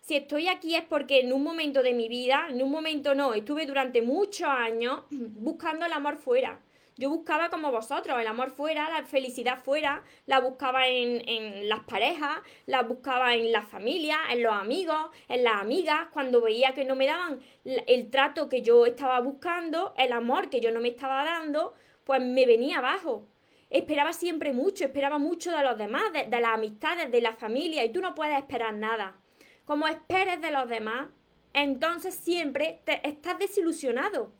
Si 0.00 0.16
estoy 0.16 0.48
aquí 0.48 0.74
es 0.74 0.82
porque 0.82 1.20
en 1.20 1.32
un 1.32 1.44
momento 1.44 1.84
de 1.84 1.94
mi 1.94 2.08
vida, 2.08 2.48
en 2.50 2.60
un 2.60 2.68
momento 2.72 3.14
no, 3.14 3.32
estuve 3.32 3.64
durante 3.64 4.02
muchos 4.02 4.48
años 4.48 5.02
buscando 5.10 5.86
el 5.86 5.92
amor 5.92 6.16
fuera. 6.16 6.58
Yo 6.96 7.10
buscaba 7.10 7.48
como 7.48 7.70
vosotros, 7.70 8.20
el 8.20 8.26
amor 8.26 8.50
fuera, 8.50 8.90
la 8.90 9.06
felicidad 9.06 9.62
fuera, 9.62 10.02
la 10.26 10.40
buscaba 10.40 10.88
en, 10.88 11.22
en, 11.28 11.68
las 11.68 11.84
parejas, 11.84 12.38
la 12.66 12.82
buscaba 12.82 13.36
en 13.36 13.52
la 13.52 13.62
familia, 13.62 14.18
en 14.32 14.42
los 14.42 14.52
amigos, 14.52 15.10
en 15.28 15.44
las 15.44 15.62
amigas, 15.62 16.08
cuando 16.12 16.40
veía 16.40 16.74
que 16.74 16.84
no 16.84 16.96
me 16.96 17.06
daban 17.06 17.38
el 17.64 18.10
trato 18.10 18.48
que 18.48 18.62
yo 18.62 18.84
estaba 18.84 19.20
buscando, 19.20 19.94
el 19.96 20.12
amor 20.12 20.50
que 20.50 20.60
yo 20.60 20.72
no 20.72 20.80
me 20.80 20.88
estaba 20.88 21.24
dando, 21.24 21.74
pues 22.04 22.20
me 22.22 22.46
venía 22.46 22.78
abajo. 22.78 23.26
Esperaba 23.70 24.12
siempre 24.12 24.52
mucho, 24.52 24.84
esperaba 24.84 25.18
mucho 25.18 25.56
de 25.56 25.62
los 25.62 25.78
demás, 25.78 26.02
de, 26.12 26.40
las 26.40 26.54
amistades, 26.54 27.10
de 27.10 27.20
la 27.20 27.34
familia, 27.34 27.84
y 27.84 27.92
tú 27.92 28.00
no 28.00 28.14
puedes 28.14 28.36
esperar 28.36 28.74
nada. 28.74 29.16
Como 29.64 29.86
esperes 29.86 30.40
de 30.40 30.50
los 30.50 30.68
demás, 30.68 31.08
entonces 31.52 32.14
siempre 32.14 32.82
te, 32.84 33.06
estás 33.08 33.38
desilusionado, 33.38 34.32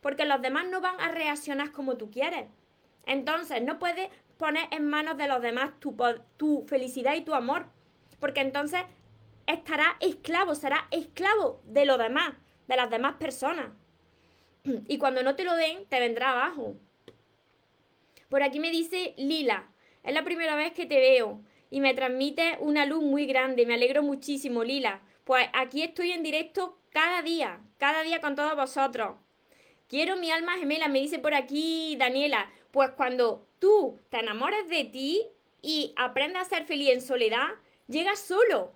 porque 0.00 0.24
los 0.24 0.42
demás 0.42 0.66
no 0.68 0.80
van 0.80 1.00
a 1.00 1.12
reaccionar 1.12 1.70
como 1.70 1.96
tú 1.96 2.10
quieres. 2.10 2.48
Entonces 3.06 3.62
no 3.62 3.78
puedes 3.78 4.10
poner 4.36 4.64
en 4.72 4.88
manos 4.88 5.16
de 5.16 5.28
los 5.28 5.40
demás 5.40 5.78
tu, 5.78 5.96
tu 6.36 6.64
felicidad 6.66 7.14
y 7.14 7.20
tu 7.20 7.34
amor, 7.34 7.66
porque 8.18 8.40
entonces 8.40 8.80
estarás 9.46 9.94
esclavo, 10.00 10.56
serás 10.56 10.82
esclavo 10.90 11.60
de 11.64 11.84
los 11.84 11.98
demás, 11.98 12.34
de 12.66 12.76
las 12.76 12.90
demás 12.90 13.14
personas. 13.14 13.70
Y 14.88 14.98
cuando 14.98 15.22
no 15.22 15.36
te 15.36 15.44
lo 15.44 15.54
den, 15.54 15.86
te 15.86 16.00
vendrá 16.00 16.32
abajo. 16.32 16.76
Por 18.32 18.42
aquí 18.42 18.60
me 18.60 18.70
dice 18.70 19.12
Lila, 19.18 19.68
es 20.02 20.14
la 20.14 20.24
primera 20.24 20.56
vez 20.56 20.72
que 20.72 20.86
te 20.86 20.98
veo 20.98 21.42
y 21.68 21.82
me 21.82 21.92
transmite 21.92 22.56
una 22.60 22.86
luz 22.86 23.02
muy 23.02 23.26
grande. 23.26 23.66
Me 23.66 23.74
alegro 23.74 24.02
muchísimo, 24.02 24.64
Lila. 24.64 25.02
Pues 25.24 25.48
aquí 25.52 25.82
estoy 25.82 26.12
en 26.12 26.22
directo 26.22 26.78
cada 26.88 27.20
día, 27.20 27.60
cada 27.76 28.02
día 28.02 28.22
con 28.22 28.34
todos 28.34 28.56
vosotros. 28.56 29.18
Quiero 29.86 30.16
mi 30.16 30.30
alma 30.30 30.56
gemela, 30.56 30.88
me 30.88 31.00
dice 31.00 31.18
por 31.18 31.34
aquí 31.34 31.94
Daniela. 31.98 32.50
Pues 32.70 32.92
cuando 32.92 33.46
tú 33.58 34.00
te 34.08 34.20
enamores 34.20 34.66
de 34.66 34.84
ti 34.84 35.26
y 35.60 35.92
aprendas 35.96 36.46
a 36.46 36.56
ser 36.56 36.64
feliz 36.64 36.88
en 36.88 37.02
soledad, 37.02 37.48
llegas 37.86 38.18
solo, 38.18 38.72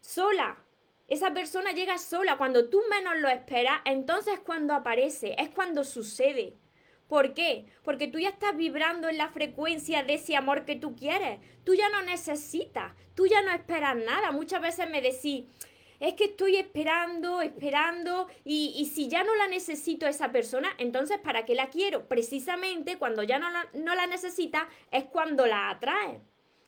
sola. 0.00 0.64
Esa 1.08 1.34
persona 1.34 1.72
llega 1.72 1.98
sola. 1.98 2.38
Cuando 2.38 2.70
tú 2.70 2.80
menos 2.88 3.18
lo 3.18 3.28
esperas, 3.28 3.82
entonces 3.84 4.32
es 4.32 4.40
cuando 4.40 4.72
aparece, 4.72 5.34
es 5.38 5.50
cuando 5.50 5.84
sucede. 5.84 6.56
¿Por 7.08 7.34
qué? 7.34 7.66
Porque 7.82 8.08
tú 8.08 8.18
ya 8.18 8.30
estás 8.30 8.56
vibrando 8.56 9.08
en 9.08 9.18
la 9.18 9.28
frecuencia 9.28 10.02
de 10.02 10.14
ese 10.14 10.36
amor 10.36 10.64
que 10.64 10.76
tú 10.76 10.96
quieres. 10.96 11.38
Tú 11.64 11.74
ya 11.74 11.88
no 11.90 12.02
necesitas, 12.02 12.92
tú 13.14 13.26
ya 13.26 13.42
no 13.42 13.52
esperas 13.52 13.96
nada. 13.96 14.32
Muchas 14.32 14.62
veces 14.62 14.88
me 14.88 15.02
decís, 15.02 15.44
es 16.00 16.14
que 16.14 16.24
estoy 16.24 16.56
esperando, 16.56 17.40
esperando, 17.40 18.28
y, 18.44 18.90
si 18.92 19.08
ya 19.08 19.22
no 19.22 19.34
la 19.36 19.48
necesito 19.48 20.06
esa 20.06 20.32
persona, 20.32 20.68
entonces 20.78 21.18
¿para 21.18 21.44
qué 21.44 21.54
la 21.54 21.68
quiero? 21.68 22.08
Precisamente 22.08 22.98
cuando 22.98 23.22
ya 23.22 23.38
no 23.38 23.50
la, 23.50 23.66
no 23.74 23.94
la 23.94 24.06
necesitas 24.06 24.64
es 24.90 25.04
cuando 25.04 25.46
la 25.46 25.70
atraes. 25.70 26.20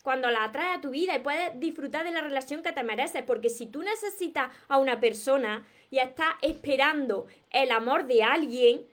Cuando 0.02 0.31
la 0.31 0.45
atraes 0.45 0.78
a 0.78 0.81
tu 0.81 0.90
vida 0.90 1.16
y 1.16 1.19
puedes 1.19 1.59
disfrutar 1.59 2.05
de 2.05 2.12
la 2.12 2.21
relación 2.21 2.62
que 2.62 2.73
te 2.73 2.85
mereces. 2.85 3.25
Porque 3.25 3.50
si 3.50 3.66
tú 3.66 3.83
necesitas 3.83 4.50
a 4.69 4.78
una 4.78 5.00
persona 5.00 5.66
y 5.90 5.99
estás 5.99 6.35
esperando 6.43 7.26
el 7.50 7.73
amor 7.73 8.07
de 8.07 8.23
alguien, 8.23 8.87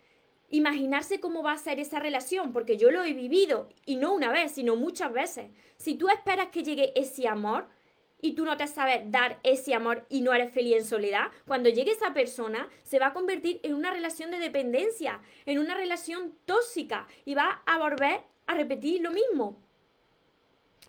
imaginarse 0.53 1.19
cómo 1.19 1.41
va 1.41 1.53
a 1.53 1.57
ser 1.57 1.79
esa 1.79 1.98
relación, 1.98 2.53
porque 2.53 2.77
yo 2.77 2.91
lo 2.91 3.03
he 3.03 3.13
vivido, 3.13 3.69
y 3.88 3.95
no 3.95 4.13
una 4.13 4.31
vez, 4.31 4.51
sino 4.51 4.75
muchas 4.75 5.12
veces. 5.12 5.50
Si 5.77 5.95
tú 5.95 6.10
esperas 6.10 6.50
que 6.50 6.63
llegue 6.63 6.93
ese 6.95 7.27
amor 7.27 7.67
y 8.22 8.33
tú 8.33 8.45
no 8.45 8.55
te 8.55 8.67
sabes 8.67 9.01
dar 9.10 9.39
ese 9.41 9.74
amor 9.74 10.05
y 10.10 10.22
no 10.22 10.31
eres 10.31 10.53
feliz 10.53 10.75
en 10.77 10.86
soledad, 10.86 11.31
cuando 11.48 11.69
llegue 11.69 11.91
esa 11.91 12.13
persona 12.13 12.69
se 12.83 13.00
va 13.00 13.07
a 13.07 13.13
convertir 13.13 13.62
en 13.63 13.74
una 13.74 13.89
relación 13.89 14.29
de 14.29 14.38
dependencia, 14.38 15.22
en 15.48 15.57
una 15.57 15.74
relación 15.74 16.38
tóxica 16.45 17.07
y 17.25 17.33
va 17.33 17.63
a 17.65 17.79
volver 17.79 18.22
a 18.45 18.53
repetir 18.53 19.01
lo 19.01 19.10
mismo. 19.10 19.57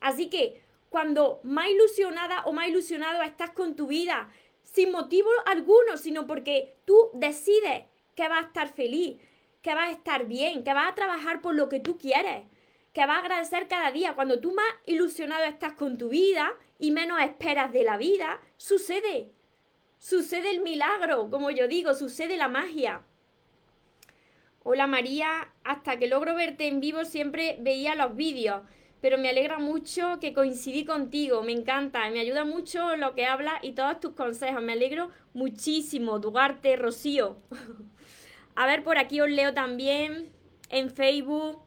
Así 0.03 0.29
que 0.29 0.61
cuando 0.91 1.41
más 1.43 1.71
ilusionada 1.71 2.43
o 2.45 2.53
más 2.53 2.69
ilusionado 2.69 3.23
estás 3.23 3.53
con 3.53 3.77
tu 3.77 3.87
vida, 3.87 4.31
sin 4.63 4.93
motivo 4.93 5.31
alguno, 5.47 5.97
sino 5.97 6.27
porque 6.27 6.77
tú 6.85 7.09
decides 7.15 7.85
que 8.15 8.29
vas 8.29 8.45
a 8.45 8.47
estar 8.49 8.69
feliz, 8.69 9.17
que 9.65 9.75
vas 9.75 9.89
a 9.89 9.93
estar 9.93 10.27
bien, 10.27 10.63
que 10.63 10.75
vas 10.75 10.93
a 10.93 10.95
trabajar 10.95 11.41
por 11.41 11.55
lo 11.55 11.71
que 11.71 11.81
tú 11.81 11.97
quieres, 11.97 12.45
que 12.93 13.07
vas 13.07 13.17
a 13.17 13.21
agradecer 13.21 13.67
cada 13.67 13.91
día. 13.93 14.15
Cuando 14.15 14.39
tú 14.39 14.53
más 14.53 14.67
ilusionado 14.85 15.43
estás 15.45 15.73
con 15.73 15.97
tu 15.97 16.11
vida 16.11 16.53
y 16.79 16.91
menos 16.91 17.19
esperas 17.23 17.73
de 17.73 17.83
la 17.83 17.97
vida, 17.97 18.43
sucede. 18.59 19.31
Sucede 19.99 20.51
el 20.51 20.61
milagro, 20.61 21.31
como 21.31 21.51
yo 21.51 21.67
digo, 21.67 21.95
sucede 21.95 22.37
la 22.37 22.49
magia. 22.49 23.01
Hola 24.65 24.87
María, 24.87 25.51
hasta 25.65 25.99
que 25.99 26.09
logro 26.09 26.35
verte 26.35 26.69
en 26.69 26.81
vivo 26.81 27.07
siempre 27.07 27.57
veía 27.59 27.95
los 27.95 28.15
vídeos, 28.15 28.61
pero 29.01 29.17
me 29.17 29.31
alegra 29.31 29.59
mucho 29.59 30.19
que 30.21 30.35
coincidí 30.35 30.85
contigo, 30.85 31.43
me 31.43 31.53
encanta, 31.53 32.11
me 32.11 32.21
ayuda 32.21 32.45
mucho 32.45 32.97
lo 32.97 33.15
que 33.15 33.25
hablas 33.25 33.55
y 33.63 33.73
todos 33.73 33.99
tus 33.99 34.13
consejos, 34.13 34.63
me 34.63 34.75
alegro 34.75 35.11
muchísimo, 35.33 36.19
Duarte, 36.19 36.77
Rocío. 36.77 37.39
A 38.57 38.67
ver, 38.67 38.85
por 38.85 38.99
aquí 38.99 39.21
os 39.21 39.29
leo 39.29 39.53
también 39.53 40.33
en 40.69 40.91
Facebook. 40.91 41.61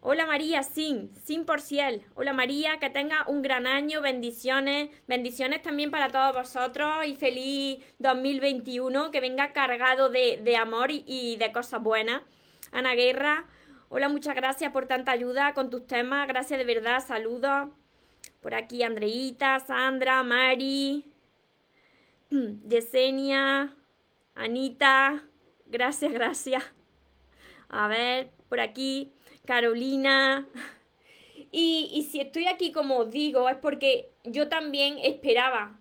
Hola 0.00 0.26
María, 0.26 0.62
sin, 0.62 1.14
sin 1.16 1.44
por 1.44 1.60
ciel. 1.60 2.02
Hola 2.14 2.32
María, 2.32 2.78
que 2.78 2.88
tenga 2.88 3.24
un 3.26 3.42
gran 3.42 3.66
año, 3.66 4.00
bendiciones, 4.00 4.90
bendiciones 5.06 5.62
también 5.62 5.90
para 5.90 6.08
todos 6.08 6.34
vosotros 6.34 7.06
y 7.06 7.16
feliz 7.16 7.84
2021, 7.98 9.10
que 9.10 9.20
venga 9.20 9.52
cargado 9.52 10.08
de, 10.08 10.56
amor 10.56 10.90
y, 10.90 11.04
y, 11.06 11.36
de 11.36 11.52
cosas 11.52 11.82
buenas. 11.82 12.22
Ana 12.72 12.94
Guerra, 12.94 13.46
hola, 13.90 14.08
muchas 14.08 14.34
gracias 14.34 14.72
por 14.72 14.86
tanta 14.86 15.12
ayuda 15.12 15.52
con 15.52 15.68
tus 15.68 15.86
temas, 15.86 16.26
gracias 16.26 16.58
de 16.58 16.64
verdad, 16.64 17.06
saludos. 17.06 17.68
Por 18.40 18.54
aquí 18.54 18.82
Andreita, 18.82 19.60
Sandra, 19.60 20.22
Mari, 20.22 21.04
Yesenia, 22.30 23.74
Anita, 24.34 25.24
Gracias, 25.74 26.12
gracias. 26.12 26.62
A 27.68 27.88
ver, 27.88 28.30
por 28.48 28.60
aquí, 28.60 29.10
Carolina. 29.44 30.46
Y, 31.50 32.06
si 32.12 32.20
estoy 32.20 32.46
aquí 32.46 32.70
como 32.70 33.06
digo, 33.06 33.48
es 33.48 33.56
porque 33.56 34.12
yo 34.22 34.48
también 34.48 34.98
esperaba, 35.02 35.80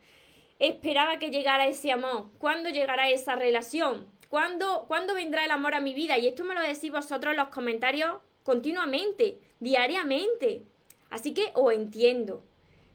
esperaba 0.58 1.20
que 1.20 1.30
llegara 1.30 1.68
ese 1.68 1.92
amor. 1.92 2.32
¿Cuándo 2.40 2.70
llegará 2.70 3.08
esa 3.12 3.36
relación? 3.36 4.08
¿Cuándo, 4.30 4.86
¿Cuándo 4.88 5.14
vendrá 5.14 5.46
el 5.46 5.52
amor 5.52 5.76
a 5.76 5.80
mi 5.80 5.94
vida? 5.94 6.18
Y 6.18 6.28
esto 6.28 6.44
me 6.44 6.56
lo 6.56 6.62
decís 6.62 6.92
vosotros 6.92 7.34
en 7.34 7.38
los 7.38 7.50
comentarios 7.50 8.16
continuamente, 8.42 9.38
diariamente. 9.60 10.64
Así 11.12 11.36
que 11.36 11.52
os 11.54 11.72
entiendo. 11.72 12.44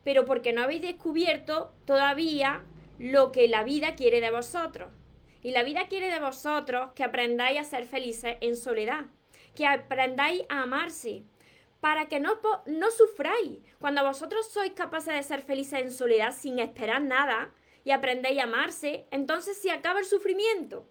Pero 0.02 0.24
porque 0.24 0.52
no 0.52 0.62
habéis 0.62 0.82
descubierto 0.82 1.72
todavía 1.84 2.64
lo 2.98 3.30
que 3.30 3.46
la 3.46 3.62
vida 3.62 3.94
quiere 3.94 4.20
de 4.20 4.32
vosotros. 4.32 4.97
Y 5.42 5.52
la 5.52 5.62
vida 5.62 5.88
quiere 5.88 6.10
de 6.10 6.20
vosotros 6.20 6.90
que 6.94 7.04
aprendáis 7.04 7.60
a 7.60 7.64
ser 7.64 7.86
felices 7.86 8.36
en 8.40 8.56
soledad, 8.56 9.06
que 9.54 9.66
aprendáis 9.66 10.42
a 10.48 10.62
amarse, 10.62 11.24
para 11.80 12.08
que 12.08 12.20
no, 12.20 12.38
no 12.66 12.90
sufráis. 12.90 13.58
Cuando 13.78 14.04
vosotros 14.04 14.48
sois 14.50 14.72
capaces 14.72 15.14
de 15.14 15.22
ser 15.22 15.42
felices 15.42 15.80
en 15.80 15.92
soledad 15.92 16.34
sin 16.36 16.58
esperar 16.58 17.02
nada 17.02 17.52
y 17.84 17.92
aprendéis 17.92 18.40
a 18.40 18.44
amarse, 18.44 19.06
entonces 19.10 19.58
se 19.58 19.70
acaba 19.70 20.00
el 20.00 20.04
sufrimiento. 20.04 20.88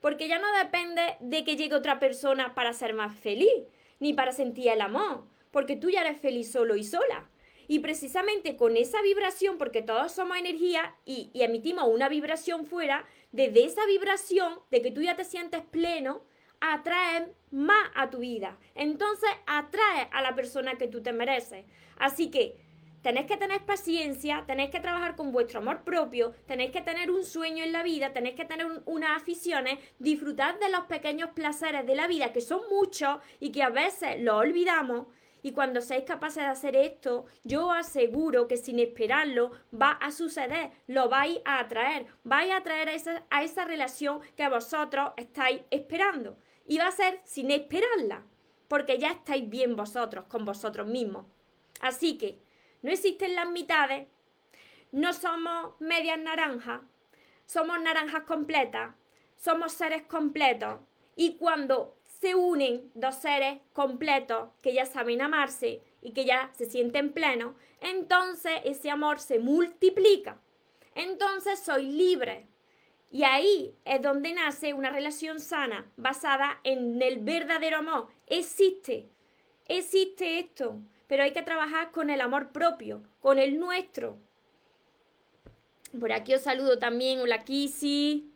Porque 0.00 0.28
ya 0.28 0.38
no 0.38 0.46
depende 0.58 1.16
de 1.20 1.44
que 1.44 1.56
llegue 1.56 1.74
otra 1.74 1.98
persona 1.98 2.54
para 2.54 2.72
ser 2.72 2.94
más 2.94 3.16
feliz, 3.16 3.64
ni 4.00 4.12
para 4.12 4.32
sentir 4.32 4.68
el 4.68 4.80
amor, 4.80 5.24
porque 5.50 5.76
tú 5.76 5.90
ya 5.90 6.02
eres 6.02 6.20
feliz 6.20 6.52
solo 6.52 6.76
y 6.76 6.84
sola. 6.84 7.28
Y 7.66 7.80
precisamente 7.80 8.56
con 8.56 8.76
esa 8.76 9.02
vibración, 9.02 9.58
porque 9.58 9.82
todos 9.82 10.12
somos 10.12 10.38
energía 10.38 10.94
y, 11.04 11.30
y 11.34 11.42
emitimos 11.42 11.86
una 11.88 12.08
vibración 12.08 12.64
fuera, 12.64 13.04
desde 13.32 13.64
esa 13.64 13.84
vibración 13.86 14.60
de 14.70 14.82
que 14.82 14.90
tú 14.90 15.02
ya 15.02 15.16
te 15.16 15.24
sientes 15.24 15.62
pleno, 15.62 16.22
atrae 16.60 17.32
más 17.50 17.90
a 17.94 18.10
tu 18.10 18.18
vida. 18.18 18.58
Entonces 18.74 19.30
atrae 19.46 20.08
a 20.12 20.22
la 20.22 20.34
persona 20.34 20.76
que 20.76 20.88
tú 20.88 21.02
te 21.02 21.12
mereces. 21.12 21.64
Así 21.98 22.30
que 22.30 22.56
tenéis 23.02 23.26
que 23.26 23.36
tener 23.36 23.64
paciencia, 23.64 24.44
tenéis 24.46 24.70
que 24.70 24.80
trabajar 24.80 25.16
con 25.16 25.32
vuestro 25.32 25.60
amor 25.60 25.82
propio, 25.84 26.34
tenéis 26.46 26.72
que 26.72 26.80
tener 26.80 27.10
un 27.10 27.24
sueño 27.24 27.64
en 27.64 27.72
la 27.72 27.82
vida, 27.82 28.12
tenéis 28.12 28.34
que 28.34 28.44
tener 28.44 28.66
unas 28.86 29.16
aficiones, 29.16 29.78
disfrutar 29.98 30.58
de 30.58 30.70
los 30.70 30.84
pequeños 30.84 31.30
placeres 31.30 31.86
de 31.86 31.94
la 31.94 32.06
vida, 32.06 32.32
que 32.32 32.40
son 32.40 32.60
muchos 32.70 33.18
y 33.40 33.52
que 33.52 33.62
a 33.62 33.70
veces 33.70 34.20
los 34.20 34.34
olvidamos. 34.34 35.06
Y 35.48 35.52
cuando 35.52 35.80
seáis 35.80 36.04
capaces 36.04 36.42
de 36.42 36.50
hacer 36.50 36.76
esto, 36.76 37.24
yo 37.42 37.72
aseguro 37.72 38.46
que 38.48 38.58
sin 38.58 38.78
esperarlo 38.78 39.52
va 39.72 39.92
a 39.92 40.10
suceder, 40.10 40.72
lo 40.86 41.08
vais 41.08 41.38
a 41.46 41.60
atraer, 41.60 42.04
vais 42.22 42.50
a 42.50 42.58
atraer 42.58 42.90
a 42.90 42.92
esa, 42.92 43.24
a 43.30 43.42
esa 43.42 43.64
relación 43.64 44.20
que 44.36 44.46
vosotros 44.50 45.12
estáis 45.16 45.62
esperando 45.70 46.36
y 46.66 46.76
va 46.76 46.88
a 46.88 46.92
ser 46.92 47.22
sin 47.24 47.50
esperarla, 47.50 48.26
porque 48.68 48.98
ya 48.98 49.12
estáis 49.12 49.48
bien 49.48 49.74
vosotros 49.74 50.26
con 50.26 50.44
vosotros 50.44 50.86
mismos. 50.86 51.24
Así 51.80 52.18
que 52.18 52.42
no 52.82 52.90
existen 52.90 53.34
las 53.34 53.48
mitades, 53.48 54.06
no 54.92 55.14
somos 55.14 55.80
medias 55.80 56.18
naranjas, 56.18 56.82
somos 57.46 57.80
naranjas 57.80 58.24
completas, 58.24 58.94
somos 59.38 59.72
seres 59.72 60.02
completos 60.02 60.80
y 61.16 61.38
cuando 61.38 61.97
se 62.20 62.34
unen 62.34 62.90
dos 62.94 63.16
seres 63.16 63.60
completos 63.72 64.50
que 64.62 64.74
ya 64.74 64.86
saben 64.86 65.22
amarse 65.22 65.82
y 66.02 66.12
que 66.12 66.24
ya 66.24 66.50
se 66.54 66.66
sienten 66.66 67.12
plenos, 67.12 67.54
entonces 67.80 68.60
ese 68.64 68.90
amor 68.90 69.20
se 69.20 69.38
multiplica. 69.38 70.40
Entonces 70.94 71.60
soy 71.60 71.86
libre, 71.86 72.48
y 73.10 73.22
ahí 73.24 73.74
es 73.84 74.02
donde 74.02 74.32
nace 74.32 74.74
una 74.74 74.90
relación 74.90 75.40
sana, 75.40 75.90
basada 75.96 76.60
en 76.62 77.00
el 77.00 77.20
verdadero 77.20 77.78
amor. 77.78 78.08
Existe, 78.26 79.08
existe 79.66 80.38
esto, 80.38 80.80
pero 81.06 81.22
hay 81.22 81.32
que 81.32 81.42
trabajar 81.42 81.90
con 81.90 82.10
el 82.10 82.20
amor 82.20 82.52
propio, 82.52 83.02
con 83.20 83.38
el 83.38 83.58
nuestro. 83.58 84.18
Por 85.98 86.12
aquí 86.12 86.34
os 86.34 86.42
saludo 86.42 86.78
también, 86.78 87.20
hola 87.20 87.44
Kisi. 87.44 88.30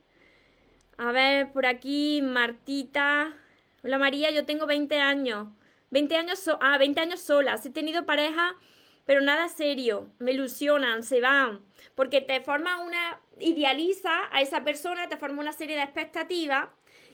A 0.97 1.13
ver, 1.13 1.53
por 1.53 1.67
aquí 1.67 2.23
Martita. 2.23 3.37
Hola 3.85 3.99
María, 3.99 4.31
yo 4.31 4.47
tengo 4.47 4.67
20 4.67 4.97
años. 5.01 5.49
20 5.91 6.17
años, 6.17 6.49
ah, 6.61 6.79
20 6.79 7.01
años 7.01 7.21
solas. 7.21 7.67
He 7.67 7.71
tenido 7.71 8.07
pareja, 8.07 8.55
pero 9.07 9.21
nada 9.23 9.49
serio. 9.49 10.09
Me 10.21 10.31
ilusionan, 10.31 11.03
se 11.03 11.21
van. 11.21 11.65
Porque 11.97 12.21
te 12.21 12.41
forma 12.43 12.81
una 12.81 13.21
idealiza 13.41 14.13
a 14.31 14.41
esa 14.41 14.63
persona, 14.63 15.09
te 15.09 15.17
forma 15.17 15.41
una 15.41 15.53
serie 15.53 15.75
de 15.75 15.83
expectativas 15.83 16.69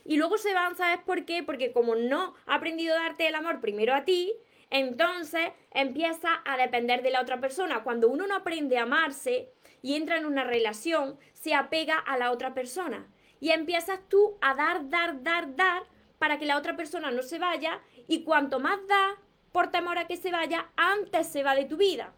y 0.05 0.17
luego 0.17 0.37
se 0.37 0.53
van, 0.53 0.75
¿sabes 0.75 0.99
por 1.03 1.25
qué? 1.25 1.41
Porque 1.41 1.71
como 1.71 1.95
no 1.95 2.35
ha 2.45 2.53
aprendido 2.53 2.95
a 2.95 2.99
darte 2.99 3.27
el 3.27 3.33
amor 3.33 3.61
primero 3.61 3.95
a 3.95 4.05
ti, 4.05 4.31
entonces 4.69 5.49
empieza 5.71 6.29
a 6.45 6.55
depender 6.55 7.01
de 7.01 7.09
la 7.09 7.21
otra 7.21 7.39
persona. 7.39 7.81
Cuando 7.81 8.09
uno 8.09 8.27
no 8.27 8.35
aprende 8.35 8.77
a 8.77 8.83
amarse 8.83 9.51
y 9.81 9.95
entra 9.95 10.17
en 10.17 10.27
una 10.27 10.43
relación, 10.43 11.17
se 11.33 11.55
apega 11.55 11.97
a 11.97 12.19
la 12.19 12.29
otra 12.29 12.53
persona. 12.53 13.07
Y 13.39 13.49
empiezas 13.49 14.07
tú 14.07 14.37
a 14.39 14.53
dar, 14.53 14.87
dar, 14.87 15.23
dar, 15.23 15.55
dar 15.55 15.98
para 16.19 16.37
que 16.37 16.45
la 16.45 16.57
otra 16.57 16.75
persona 16.75 17.09
no 17.09 17.23
se 17.23 17.39
vaya 17.39 17.81
y 18.07 18.23
cuanto 18.23 18.59
más 18.59 18.79
da 18.87 19.17
por 19.51 19.71
temor 19.71 19.97
a 19.97 20.05
que 20.05 20.17
se 20.17 20.31
vaya, 20.31 20.69
antes 20.75 21.27
se 21.27 21.41
va 21.43 21.55
de 21.55 21.65
tu 21.65 21.77
vida. 21.77 22.13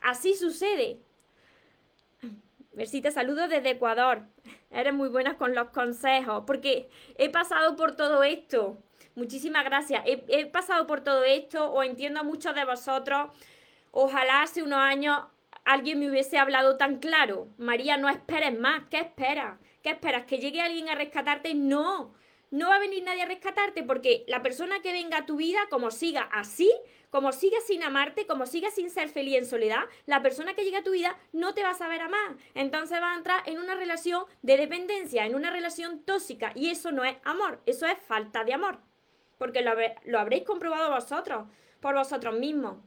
Así 0.00 0.34
sucede. 0.34 1.00
Versita, 2.72 3.10
saludos 3.10 3.50
desde 3.50 3.70
Ecuador. 3.70 4.22
Eres 4.70 4.94
muy 4.94 5.08
buena 5.08 5.36
con 5.36 5.54
los 5.54 5.70
consejos, 5.70 6.44
porque 6.46 6.88
he 7.16 7.28
pasado 7.30 7.76
por 7.76 7.94
todo 7.94 8.24
esto. 8.24 8.78
Muchísimas 9.14 9.64
gracias. 9.64 10.02
He, 10.06 10.46
pasado 10.46 10.86
por 10.86 11.02
todo 11.02 11.22
esto, 11.22 11.70
o 11.70 11.82
entiendo 11.82 12.20
a 12.20 12.24
muchos 12.24 12.54
de 12.54 12.64
vosotros. 12.64 13.30
Ojalá 13.92 14.42
hace 14.42 14.62
unos 14.62 14.80
años 14.80 15.20
alguien 15.64 16.00
me 16.00 16.10
hubiese 16.10 16.38
hablado 16.38 16.76
tan 16.76 16.98
claro. 16.98 17.46
María, 17.58 17.96
no 17.96 18.08
esperes 18.08 18.58
más. 18.58 18.82
¿Qué 18.90 18.98
esperas? 18.98 19.58
¿Qué 19.82 19.90
esperas? 19.90 20.24
¿Que 20.24 20.38
llegue 20.38 20.60
alguien 20.60 20.88
a 20.88 20.96
rescatarte? 20.96 21.54
No. 21.54 22.14
No 22.50 22.68
va 22.68 22.76
a 22.76 22.80
venir 22.80 23.02
nadie 23.02 23.22
a 23.22 23.26
rescatarte 23.26 23.82
porque 23.82 24.24
la 24.28 24.42
persona 24.42 24.80
que 24.80 24.92
venga 24.92 25.18
a 25.18 25.26
tu 25.26 25.36
vida, 25.36 25.60
como 25.70 25.90
siga 25.90 26.22
así, 26.32 26.70
como 27.10 27.30
sigas 27.32 27.64
sin 27.64 27.82
amarte, 27.84 28.26
como 28.26 28.44
sigas 28.44 28.74
sin 28.74 28.90
ser 28.90 29.08
feliz 29.08 29.36
en 29.36 29.46
soledad, 29.46 29.84
la 30.06 30.20
persona 30.20 30.54
que 30.54 30.64
llega 30.64 30.80
a 30.80 30.82
tu 30.82 30.90
vida 30.90 31.16
no 31.32 31.54
te 31.54 31.62
va 31.62 31.70
a 31.70 31.74
saber 31.74 32.00
amar. 32.00 32.36
Entonces 32.54 33.00
va 33.00 33.12
a 33.12 33.16
entrar 33.16 33.42
en 33.46 33.58
una 33.58 33.76
relación 33.76 34.24
de 34.42 34.56
dependencia, 34.56 35.24
en 35.24 35.34
una 35.34 35.50
relación 35.50 36.00
tóxica. 36.00 36.50
Y 36.56 36.70
eso 36.70 36.90
no 36.90 37.04
es 37.04 37.16
amor, 37.24 37.60
eso 37.66 37.86
es 37.86 37.98
falta 37.98 38.42
de 38.42 38.54
amor. 38.54 38.78
Porque 39.38 39.62
lo, 39.62 39.74
lo 40.06 40.18
habréis 40.18 40.42
comprobado 40.42 40.90
vosotros, 40.90 41.46
por 41.78 41.94
vosotros 41.94 42.36
mismos. 42.36 42.78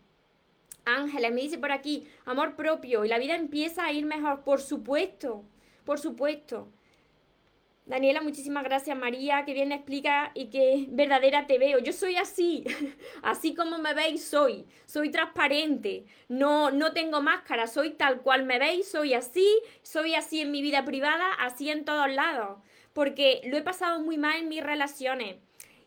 Ángeles, 0.83 1.31
me 1.31 1.41
dice 1.41 1.57
por 1.57 1.71
aquí, 1.71 2.07
amor 2.25 2.55
propio. 2.55 3.05
Y 3.05 3.07
la 3.07 3.19
vida 3.19 3.35
empieza 3.35 3.85
a 3.85 3.91
ir 3.91 4.05
mejor, 4.05 4.43
por 4.43 4.59
supuesto, 4.61 5.45
por 5.85 5.99
supuesto. 5.99 6.67
Daniela, 7.87 8.19
muchísimas 8.19 8.65
gracias. 8.65 8.97
María, 8.97 9.45
que 9.45 9.53
bien 9.53 9.71
explica 9.71 10.31
y 10.33 10.47
que 10.47 10.87
verdadera 10.89 11.47
te 11.47 11.57
veo. 11.57 11.79
Yo 11.79 11.93
soy 11.93 12.17
así, 12.17 12.65
así 13.23 13.55
como 13.55 13.77
me 13.77 13.93
veis 13.93 14.25
soy, 14.25 14.65
soy 14.85 15.09
transparente, 15.09 16.05
no, 16.27 16.69
no 16.69 16.91
tengo 16.91 17.21
máscara, 17.21 17.65
soy 17.65 17.91
tal 17.91 18.21
cual 18.21 18.43
me 18.43 18.59
veis, 18.59 18.91
soy 18.91 19.13
así, 19.13 19.47
soy 19.83 20.15
así 20.15 20.41
en 20.41 20.51
mi 20.51 20.61
vida 20.61 20.83
privada, 20.83 21.31
así 21.39 21.69
en 21.69 21.85
todos 21.85 22.11
lados, 22.11 22.59
porque 22.91 23.39
lo 23.45 23.55
he 23.55 23.61
pasado 23.61 24.01
muy 24.01 24.17
mal 24.17 24.35
en 24.35 24.49
mis 24.49 24.63
relaciones. 24.63 25.37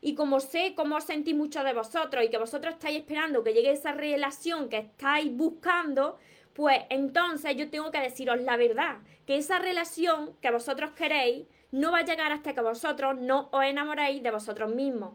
Y 0.00 0.14
como 0.14 0.40
sé 0.40 0.72
cómo 0.74 0.96
os 0.96 1.04
sentí 1.04 1.34
mucho 1.34 1.62
de 1.62 1.74
vosotros 1.74 2.24
y 2.24 2.30
que 2.30 2.38
vosotros 2.38 2.72
estáis 2.72 3.00
esperando 3.00 3.44
que 3.44 3.52
llegue 3.52 3.72
esa 3.72 3.92
relación 3.92 4.70
que 4.70 4.78
estáis 4.78 5.30
buscando, 5.30 6.16
pues 6.54 6.80
entonces 6.88 7.56
yo 7.56 7.68
tengo 7.68 7.90
que 7.90 8.00
deciros 8.00 8.40
la 8.40 8.56
verdad, 8.56 8.98
que 9.26 9.36
esa 9.36 9.58
relación 9.58 10.34
que 10.40 10.50
vosotros 10.50 10.92
queréis, 10.92 11.46
no 11.70 11.92
va 11.92 11.98
a 11.98 12.04
llegar 12.04 12.32
hasta 12.32 12.54
que 12.54 12.60
vosotros 12.60 13.18
no 13.18 13.48
os 13.52 13.64
enamoréis 13.64 14.22
de 14.22 14.30
vosotros 14.30 14.74
mismos. 14.74 15.14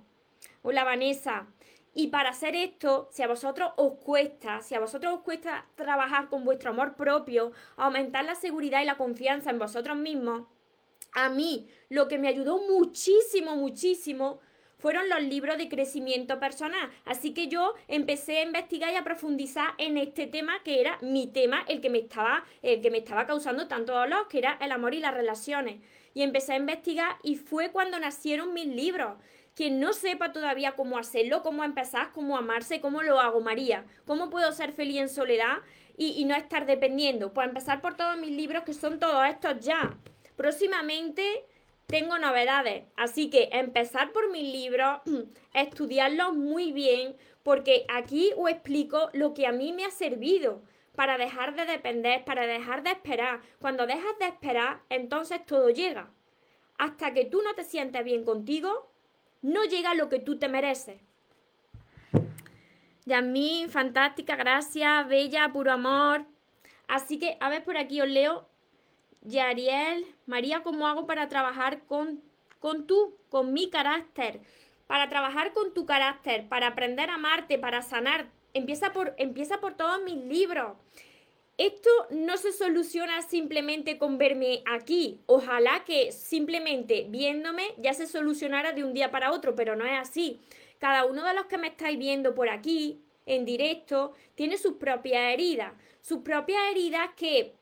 Hola 0.61 0.83
Vanessa. 0.83 1.47
Y 1.93 2.07
para 2.07 2.31
hacer 2.31 2.55
esto, 2.55 3.07
si 3.11 3.23
a 3.23 3.27
vosotros 3.27 3.71
os 3.77 3.93
cuesta, 3.99 4.61
si 4.61 4.75
a 4.75 4.81
vosotros 4.81 5.13
os 5.13 5.21
cuesta 5.21 5.65
trabajar 5.75 6.27
con 6.27 6.43
vuestro 6.43 6.71
amor 6.71 6.95
propio, 6.95 7.53
aumentar 7.77 8.25
la 8.25 8.35
seguridad 8.35 8.81
y 8.81 8.85
la 8.85 8.97
confianza 8.97 9.49
en 9.49 9.59
vosotros 9.59 9.95
mismos, 9.95 10.43
a 11.13 11.29
mí 11.29 11.69
lo 11.87 12.09
que 12.09 12.17
me 12.17 12.27
ayudó 12.27 12.57
muchísimo, 12.57 13.55
muchísimo 13.55 14.39
fueron 14.85 15.09
los 15.09 15.23
libros 15.23 15.57
de 15.57 15.67
crecimiento 15.67 16.39
personal. 16.39 16.91
Así 17.05 17.33
que 17.33 17.47
yo 17.47 17.73
empecé 17.87 18.37
a 18.37 18.43
investigar 18.43 18.93
y 18.93 18.97
a 18.97 19.03
profundizar 19.03 19.69
en 19.79 19.97
este 19.97 20.27
tema 20.27 20.61
que 20.63 20.79
era 20.79 20.99
mi 21.01 21.25
tema, 21.25 21.65
el 21.67 21.81
que 21.81 21.89
me 21.89 21.97
estaba, 21.97 22.45
el 22.61 22.81
que 22.81 22.91
me 22.91 22.99
estaba 22.99 23.25
causando 23.25 23.67
tanto 23.67 23.93
dolor, 23.93 24.27
que 24.27 24.37
era 24.37 24.59
el 24.61 24.71
amor 24.71 24.93
y 24.93 24.99
las 24.99 25.15
relaciones 25.15 25.77
y 26.13 26.21
empecé 26.21 26.53
a 26.53 26.57
investigar 26.57 27.17
y 27.23 27.35
fue 27.35 27.71
cuando 27.71 27.99
nacieron 27.99 28.53
mis 28.53 28.67
libros. 28.67 29.17
Quien 29.55 29.79
no 29.79 29.91
sepa 29.91 30.31
todavía 30.31 30.73
cómo 30.73 30.99
hacerlo, 30.99 31.41
cómo 31.41 31.63
empezar, 31.63 32.11
cómo 32.13 32.37
amarse, 32.37 32.79
cómo 32.79 33.01
lo 33.01 33.19
hago, 33.19 33.41
María, 33.41 33.85
cómo 34.05 34.29
puedo 34.29 34.51
ser 34.51 34.71
feliz 34.71 34.97
en 34.99 35.09
soledad 35.09 35.57
y, 35.97 36.23
no 36.25 36.35
estar 36.35 36.67
dependiendo. 36.67 37.33
Pues 37.33 37.47
empezar 37.47 37.81
por 37.81 37.95
todos 37.95 38.19
mis 38.19 38.31
libros, 38.31 38.63
que 38.63 38.75
son 38.75 38.99
todos 38.99 39.25
estos 39.27 39.65
ya. 39.65 39.97
Próximamente 40.35 41.23
tengo 41.87 42.17
novedades. 42.17 42.85
Así 42.95 43.29
que 43.29 43.49
empezar 43.51 44.11
por 44.11 44.31
mis 44.31 44.51
libros, 44.51 45.01
estudiarlos 45.53 46.33
muy 46.33 46.71
bien, 46.71 47.15
porque 47.43 47.85
aquí 47.89 48.31
os 48.37 48.49
explico 48.49 49.09
lo 49.13 49.33
que 49.33 49.47
a 49.47 49.51
mí 49.51 49.73
me 49.73 49.85
ha 49.85 49.91
servido 49.91 50.61
para 50.95 51.17
dejar 51.17 51.55
de 51.55 51.65
depender, 51.65 52.23
para 52.25 52.47
dejar 52.47 52.83
de 52.83 52.91
esperar. 52.91 53.41
Cuando 53.59 53.85
dejas 53.85 54.17
de 54.19 54.25
esperar, 54.25 54.81
entonces 54.89 55.45
todo 55.45 55.69
llega. 55.69 56.09
Hasta 56.77 57.13
que 57.13 57.25
tú 57.25 57.41
no 57.41 57.53
te 57.53 57.63
sientes 57.63 58.03
bien 58.03 58.23
contigo, 58.23 58.91
no 59.41 59.63
llega 59.65 59.93
lo 59.93 60.09
que 60.09 60.19
tú 60.19 60.39
te 60.39 60.49
mereces. 60.49 60.99
Yasmín, 63.05 63.69
fantástica, 63.69 64.35
gracias, 64.35 65.07
bella, 65.07 65.51
puro 65.53 65.71
amor. 65.71 66.25
Así 66.87 67.19
que, 67.19 67.37
a 67.39 67.49
ver, 67.49 67.63
por 67.63 67.77
aquí 67.77 68.01
os 68.01 68.09
leo. 68.09 68.47
Yariel, 69.25 70.05
María, 70.25 70.61
¿cómo 70.63 70.87
hago 70.87 71.05
para 71.05 71.27
trabajar 71.27 71.83
con, 71.85 72.21
con 72.59 72.87
tú, 72.87 73.17
con 73.29 73.53
mi 73.53 73.69
carácter? 73.69 74.39
Para 74.87 75.09
trabajar 75.09 75.53
con 75.53 75.73
tu 75.73 75.85
carácter, 75.85 76.47
para 76.47 76.67
aprender 76.67 77.09
a 77.09 77.15
amarte, 77.15 77.57
para 77.57 77.81
sanar. 77.81 78.27
Empieza 78.53 78.93
por, 78.93 79.15
empieza 79.17 79.59
por 79.59 79.75
todos 79.75 80.01
mis 80.03 80.23
libros. 80.25 80.73
Esto 81.57 81.89
no 82.09 82.37
se 82.37 82.51
soluciona 82.51 83.21
simplemente 83.21 83.97
con 83.97 84.17
verme 84.17 84.61
aquí. 84.65 85.21
Ojalá 85.25 85.83
que 85.85 86.11
simplemente 86.11 87.07
viéndome 87.09 87.63
ya 87.77 87.93
se 87.93 88.07
solucionara 88.07 88.73
de 88.73 88.83
un 88.83 88.93
día 88.93 89.09
para 89.09 89.31
otro, 89.31 89.55
pero 89.55 89.75
no 89.75 89.85
es 89.85 89.97
así. 89.97 90.41
Cada 90.79 91.05
uno 91.05 91.25
de 91.25 91.33
los 91.33 91.45
que 91.45 91.57
me 91.57 91.67
estáis 91.67 91.97
viendo 91.97 92.35
por 92.35 92.49
aquí, 92.49 93.01
en 93.25 93.45
directo, 93.45 94.13
tiene 94.35 94.57
sus 94.57 94.73
propias 94.73 95.33
heridas. 95.33 95.73
Sus 96.01 96.19
propias 96.19 96.61
heridas 96.69 97.09
que 97.15 97.54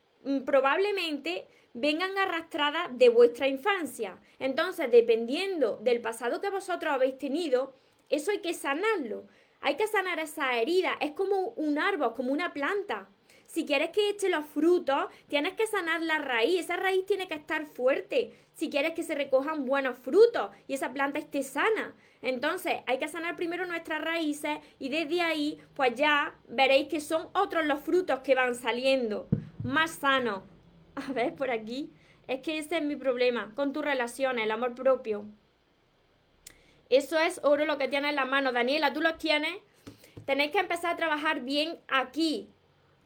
probablemente 0.46 1.48
vengan 1.74 2.18
arrastradas 2.18 2.98
de 2.98 3.10
vuestra 3.10 3.48
infancia. 3.48 4.20
Entonces, 4.40 4.92
dependiendo 4.92 5.78
del 5.78 6.02
pasado 6.02 6.42
que 6.42 6.50
vosotros 6.50 6.94
habéis 6.94 7.18
tenido, 7.18 7.74
eso 8.10 8.32
hay 8.32 8.40
que 8.40 8.54
sanarlo. 8.54 9.26
Hay 9.62 9.76
que 9.76 9.88
sanar 9.88 10.20
esa 10.20 10.58
herida. 10.58 10.98
Es 11.00 11.12
como 11.12 11.50
un 11.56 11.80
árbol, 11.80 12.14
como 12.16 12.32
una 12.32 12.54
planta. 12.54 13.10
Si 13.46 13.66
quieres 13.66 13.92
que 13.92 14.10
eche 14.10 14.30
los 14.30 14.46
frutos, 14.46 15.06
tienes 15.28 15.54
que 15.54 15.68
sanar 15.68 16.02
la 16.02 16.18
raíz. 16.18 16.60
Esa 16.60 16.76
raíz 16.76 17.06
tiene 17.06 17.28
que 17.28 17.36
estar 17.36 17.66
fuerte. 17.66 18.34
Si 18.54 18.70
quieres 18.70 18.94
que 18.94 19.04
se 19.04 19.16
recojan 19.16 19.66
buenos 19.66 19.98
frutos 19.98 20.50
y 20.68 20.74
esa 20.74 20.92
planta 20.92 21.20
esté 21.20 21.44
sana. 21.44 21.96
Entonces, 22.22 22.78
hay 22.86 23.00
que 23.00 23.08
sanar 23.08 23.36
primero 23.36 23.66
nuestras 23.66 24.02
raíces 24.02 24.60
y 24.80 24.90
desde 24.90 25.22
ahí, 25.22 25.60
pues 25.76 25.94
ya 25.96 26.36
veréis 26.48 26.88
que 26.88 27.00
son 27.00 27.30
otros 27.34 27.66
los 27.66 27.80
frutos 27.82 28.20
que 28.20 28.36
van 28.36 28.56
saliendo. 28.56 29.28
Más 29.64 29.92
sanos. 29.92 30.44
A 30.96 31.12
ver, 31.14 31.34
por 31.36 31.50
aquí. 31.50 31.92
Es 32.28 32.42
que 32.42 32.58
ese 32.58 32.78
es 32.78 32.84
mi 32.84 32.96
problema 32.96 33.52
con 33.56 33.74
tus 33.74 33.84
relaciones, 33.84 34.46
el 34.46 34.52
amor 34.52 34.76
propio. 34.76 35.26
Eso 36.90 37.18
es 37.18 37.42
oro 37.44 37.66
lo 37.66 37.78
que 37.78 37.88
tienes 37.88 38.12
en 38.12 38.16
la 38.16 38.26
mano. 38.26 38.52
Daniela, 38.52 38.94
¿tú 38.94 39.02
los 39.02 39.18
tienes? 39.18 39.54
Tenéis 40.26 40.52
que 40.52 40.60
empezar 40.60 40.94
a 40.94 40.96
trabajar 40.96 41.42
bien 41.42 41.80
aquí, 41.90 42.50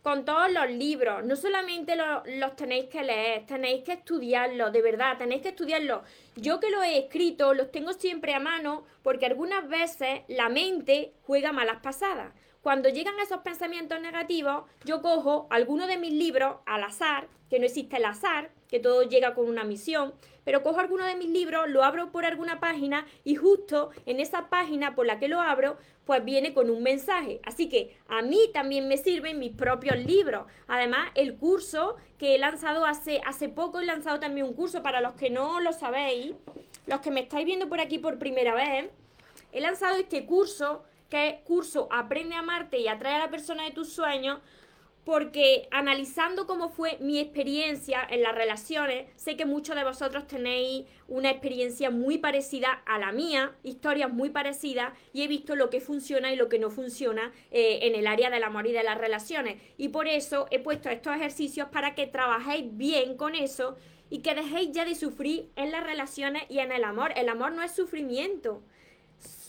con 0.04 0.24
todos 0.24 0.52
los 0.52 0.70
libros. 0.70 1.26
No 1.26 1.36
solamente 1.36 1.96
los 1.96 2.56
tenéis 2.56 2.86
que 2.86 3.04
leer, 3.04 3.46
tenéis 3.46 3.84
que 3.84 3.93
estudiarlos, 3.93 4.72
de 4.72 4.82
verdad, 4.82 5.17
tenéis 5.17 5.41
que 5.41 5.50
estudiarlos. 5.50 6.02
Yo 6.36 6.60
que 6.60 6.70
lo 6.70 6.84
he 6.84 6.98
escrito, 6.98 7.54
los 7.54 7.72
tengo 7.72 7.93
siempre 7.93 8.34
a 8.34 8.39
mano 8.39 8.86
porque 9.04 9.26
algunas 9.26 9.67
veces 9.67 10.22
la 10.28 10.50
mente 10.50 11.13
juega 11.24 11.52
malas 11.52 11.82
pasadas. 11.82 12.34
Cuando 12.67 12.89
llegan 12.89 13.17
esos 13.21 13.39
pensamientos 13.43 14.01
negativos, 14.01 14.65
yo 14.84 15.01
cojo 15.01 15.47
alguno 15.49 15.88
de 15.88 15.95
mis 15.95 16.12
libros 16.12 16.58
al 16.65 16.84
azar, 16.84 17.30
que 17.49 17.60
no 17.60 17.65
existe 17.65 17.95
el 17.95 18.03
azar, 18.03 18.51
que 18.67 18.82
todo 18.82 19.03
llega 19.03 19.36
con 19.36 19.47
una 19.47 19.63
misión, 19.63 20.13
pero 20.43 20.63
cojo 20.63 20.82
alguno 20.82 21.06
de 21.06 21.15
mis 21.15 21.30
libros, 21.30 21.69
lo 21.69 21.86
abro 21.86 22.12
por 22.12 22.25
alguna 22.25 22.60
página 22.60 23.08
y 23.23 23.36
justo 23.36 23.91
en 24.06 24.19
esa 24.19 24.49
página 24.49 24.95
por 24.95 25.06
la 25.06 25.17
que 25.17 25.30
lo 25.30 25.39
abro, 25.39 25.77
pues 26.03 26.25
viene 26.25 26.53
con 26.53 26.69
un 26.69 26.84
mensaje. 26.84 27.39
Así 27.45 27.69
que 27.69 27.95
a 28.10 28.21
mí 28.21 28.38
también 28.53 28.89
me 28.89 28.97
sirven 28.97 29.39
mis 29.39 29.53
propios 29.53 29.95
libros. 29.99 30.45
Además, 30.67 31.10
el 31.15 31.38
curso 31.38 31.95
que 32.17 32.36
he 32.36 32.38
lanzado 32.38 32.86
hace, 32.86 33.21
hace 33.25 33.47
poco, 33.47 33.80
he 33.80 33.86
lanzado 33.86 34.19
también 34.19 34.45
un 34.45 34.53
curso 34.53 34.84
para 34.84 34.99
los 34.99 35.13
que 35.13 35.30
no 35.30 35.62
lo 35.62 35.71
sabéis, 35.71 36.36
los 36.86 36.99
que 36.99 37.12
me 37.12 37.21
estáis 37.21 37.45
viendo 37.45 37.69
por 37.69 37.80
aquí 37.80 37.97
por 37.97 38.19
primera 38.19 38.53
vez, 38.53 38.89
he 39.53 39.62
lanzado 39.62 39.95
este 39.95 40.25
curso 40.25 40.84
que 41.10 41.41
curso 41.43 41.88
Aprende 41.91 42.36
a 42.36 42.39
amarte 42.39 42.80
y 42.80 42.88
atrae 42.88 43.15
a 43.15 43.20
la 43.20 43.30
persona 43.30 43.63
de 43.63 43.72
tus 43.72 43.91
sueños, 43.93 44.39
porque 45.08 45.70
analizando 45.72 46.46
cómo 46.48 46.67
fue 46.67 46.98
mi 47.00 47.17
experiencia 47.17 48.06
en 48.10 48.22
las 48.24 48.36
relaciones, 48.36 49.10
sé 49.15 49.38
que 49.38 49.46
muchos 49.46 49.78
de 49.78 49.86
vosotros 49.86 50.28
tenéis 50.28 50.86
una 51.08 51.32
experiencia 51.32 51.89
muy 51.89 52.17
parecida 52.17 52.84
a 52.86 53.00
la 53.00 53.13
mía, 53.13 53.56
historias 53.63 54.12
muy 54.12 54.32
parecidas, 54.32 54.91
y 55.13 55.22
he 55.22 55.30
visto 55.30 55.56
lo 55.56 55.70
que 55.70 55.80
funciona 55.80 56.34
y 56.34 56.36
lo 56.36 56.50
que 56.50 56.60
no 56.60 56.70
funciona 56.70 57.32
eh, 57.52 57.80
en 57.84 57.96
el 57.96 58.06
área 58.06 58.30
del 58.30 58.43
amor 58.43 58.67
y 58.67 58.74
de 58.74 58.84
las 58.84 58.98
relaciones. 58.98 59.62
Y 59.78 59.89
por 59.89 60.10
eso 60.10 60.48
he 60.52 60.60
puesto 60.60 60.89
estos 60.89 61.15
ejercicios 61.15 61.70
para 61.70 61.96
que 61.96 62.08
trabajéis 62.08 62.65
bien 62.76 63.15
con 63.15 63.34
eso 63.34 63.78
y 64.10 64.20
que 64.20 64.36
dejéis 64.36 64.74
ya 64.74 64.84
de 64.84 64.96
sufrir 64.96 65.50
en 65.56 65.72
las 65.72 65.86
relaciones 65.86 66.43
y 66.50 66.60
en 66.60 66.74
el 66.74 66.84
amor. 66.84 67.13
El 67.15 67.30
amor 67.30 67.54
no 67.54 67.63
es 67.63 67.72
sufrimiento. 67.72 68.62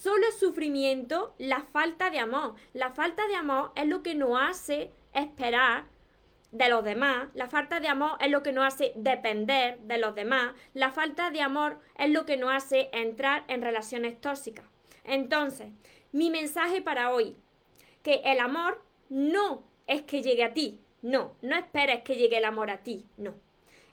Solo 0.08 0.26
es 0.26 0.38
sufrimiento 0.38 1.34
la 1.36 1.64
falta 1.64 2.08
de 2.08 2.18
amor. 2.18 2.54
La 2.72 2.92
falta 2.92 3.28
de 3.28 3.34
amor 3.34 3.72
es 3.76 3.86
lo 3.86 4.02
que 4.02 4.14
nos 4.14 4.40
hace 4.40 4.90
esperar 5.12 5.84
de 6.50 6.70
los 6.70 6.82
demás, 6.82 7.28
la 7.34 7.46
falta 7.46 7.78
de 7.78 7.88
amor 7.88 8.16
es 8.18 8.30
lo 8.30 8.42
que 8.42 8.52
nos 8.54 8.64
hace 8.64 8.94
depender 8.96 9.78
de 9.80 9.98
los 9.98 10.14
demás, 10.14 10.54
la 10.72 10.92
falta 10.92 11.30
de 11.30 11.42
amor 11.42 11.78
es 11.98 12.08
lo 12.08 12.24
que 12.24 12.38
nos 12.38 12.54
hace 12.54 12.88
entrar 12.94 13.44
en 13.48 13.60
relaciones 13.60 14.18
tóxicas. 14.18 14.64
Entonces, 15.04 15.68
mi 16.10 16.30
mensaje 16.30 16.80
para 16.80 17.12
hoy, 17.12 17.36
que 18.02 18.22
el 18.24 18.40
amor 18.40 18.82
no 19.10 19.62
es 19.86 20.00
que 20.04 20.22
llegue 20.22 20.44
a 20.44 20.54
ti, 20.54 20.80
no, 21.02 21.36
no 21.42 21.54
esperes 21.54 22.00
que 22.02 22.16
llegue 22.16 22.38
el 22.38 22.46
amor 22.46 22.70
a 22.70 22.78
ti, 22.78 23.04
no. 23.18 23.34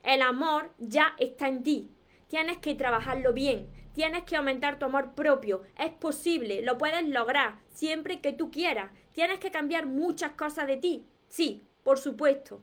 El 0.02 0.22
amor 0.22 0.72
ya 0.78 1.14
está 1.20 1.50
en 1.50 1.62
ti, 1.62 1.92
tienes 2.30 2.60
que 2.60 2.74
trabajarlo 2.74 3.34
bien, 3.34 3.68
tienes 3.96 4.24
que 4.26 4.36
aumentar 4.36 4.78
tu 4.78 4.86
amor 4.86 5.16
propio, 5.16 5.64
es 5.80 5.92
posible, 5.92 6.62
lo 6.62 6.78
puedes 6.78 7.08
lograr 7.08 7.56
siempre 7.70 8.22
que 8.22 8.34
tú 8.34 8.52
quieras, 8.52 8.92
tienes 9.14 9.40
que 9.40 9.50
cambiar 9.50 9.88
muchas 9.88 10.34
cosas 10.34 10.68
de 10.68 10.78
ti, 10.78 11.08
Sí, 11.36 11.64
por 11.84 11.98
supuesto. 11.98 12.62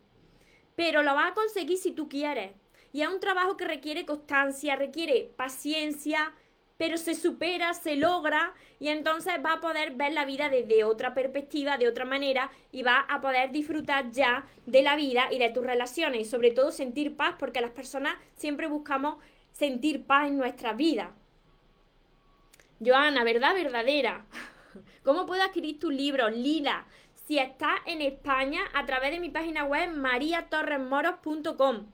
Pero 0.77 1.03
lo 1.03 1.15
vas 1.15 1.33
a 1.33 1.35
conseguir 1.35 1.79
si 1.79 1.93
tú 1.93 2.09
quieres. 2.09 2.53
Y 2.93 3.03
es 3.03 3.09
un 3.09 3.21
trabajo 3.21 3.57
que 3.57 3.67
requiere 3.67 4.07
constancia, 4.07 4.77
requiere 4.77 5.31
paciencia, 5.37 6.33
pero 6.77 6.97
se 6.97 7.15
supera, 7.15 7.75
se 7.75 7.97
logra 7.97 8.55
y 8.81 8.89
entonces 8.89 9.35
va 9.45 9.55
a 9.55 9.61
poder 9.61 9.95
ver 9.95 10.13
la 10.13 10.25
vida 10.25 10.49
desde 10.49 10.85
otra 10.85 11.15
perspectiva, 11.15 11.79
de 11.79 11.89
otra 11.89 12.05
manera 12.05 12.51
y 12.71 12.83
va 12.83 13.01
a 13.01 13.21
poder 13.21 13.53
disfrutar 13.53 14.11
ya 14.11 14.47
de 14.67 14.83
la 14.83 14.97
vida 14.97 15.29
y 15.31 15.39
de 15.39 15.51
tus 15.51 15.65
relaciones 15.65 16.21
y 16.23 16.25
sobre 16.25 16.51
todo 16.51 16.73
sentir 16.73 17.15
paz 17.15 17.37
porque 17.39 17.61
las 17.61 17.71
personas 17.71 18.17
siempre 18.35 18.67
buscamos 18.67 19.17
sentir 19.53 20.07
paz 20.07 20.29
en 20.29 20.39
nuestra 20.39 20.73
vida. 20.73 21.15
Joana, 22.85 23.25
verdad 23.25 23.55
verdadera. 23.55 24.27
¿Cómo 25.05 25.27
puedo 25.27 25.43
adquirir 25.43 25.79
tu 25.79 25.91
libro? 25.91 26.31
Lila, 26.31 26.87
si 27.27 27.39
estás 27.39 27.81
en 27.87 28.01
España 28.03 28.61
a 28.75 28.85
través 28.87 29.11
de 29.13 29.21
mi 29.21 29.31
página 29.31 29.65
web 29.65 29.91
mariatorresmoros.com. 29.91 31.87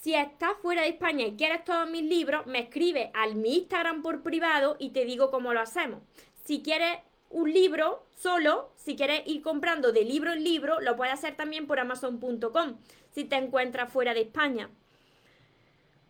Si 0.00 0.14
estás 0.14 0.52
fuera 0.62 0.82
de 0.82 0.88
España 0.88 1.26
y 1.26 1.36
quieres 1.36 1.64
todos 1.64 1.90
mis 1.90 2.02
libros, 2.02 2.46
me 2.46 2.60
escribes 2.60 3.10
al 3.14 3.34
mi 3.34 3.56
Instagram 3.56 4.02
por 4.02 4.22
privado 4.22 4.76
y 4.78 4.90
te 4.90 5.04
digo 5.04 5.30
cómo 5.30 5.52
lo 5.52 5.60
hacemos. 5.60 6.02
Si 6.44 6.62
quieres 6.62 6.98
un 7.30 7.52
libro 7.52 8.06
solo, 8.16 8.72
si 8.76 8.96
quieres 8.96 9.22
ir 9.26 9.42
comprando 9.42 9.92
de 9.92 10.04
libro 10.04 10.32
en 10.32 10.44
libro, 10.44 10.80
lo 10.80 10.96
puedes 10.96 11.14
hacer 11.14 11.34
también 11.36 11.66
por 11.66 11.80
amazon.com 11.80 12.78
si 13.10 13.24
te 13.24 13.36
encuentras 13.36 13.92
fuera 13.92 14.14
de 14.14 14.22
España. 14.22 14.70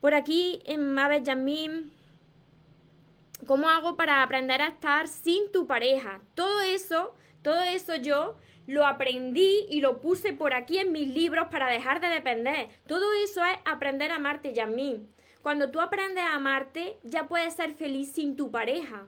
Por 0.00 0.14
aquí, 0.14 0.60
en 0.64 0.92
Maves 0.92 1.24
¿cómo 3.46 3.68
hago 3.68 3.96
para 3.96 4.22
aprender 4.22 4.62
a 4.62 4.68
estar 4.68 5.08
sin 5.08 5.50
tu 5.52 5.66
pareja? 5.66 6.20
Todo 6.34 6.60
eso, 6.60 7.14
todo 7.42 7.60
eso 7.62 7.96
yo 7.96 8.36
lo 8.66 8.86
aprendí 8.86 9.66
y 9.70 9.80
lo 9.80 10.00
puse 10.00 10.32
por 10.34 10.52
aquí 10.52 10.78
en 10.78 10.92
mis 10.92 11.08
libros 11.08 11.48
para 11.48 11.68
dejar 11.68 12.00
de 12.00 12.08
depender. 12.08 12.68
Todo 12.86 13.12
eso 13.24 13.44
es 13.44 13.58
aprender 13.64 14.10
a 14.10 14.16
amarte, 14.16 14.52
Yasmín. 14.52 15.08
Cuando 15.42 15.70
tú 15.70 15.80
aprendes 15.80 16.24
a 16.24 16.34
amarte, 16.34 16.98
ya 17.02 17.28
puedes 17.28 17.54
ser 17.54 17.72
feliz 17.72 18.12
sin 18.12 18.36
tu 18.36 18.50
pareja. 18.50 19.06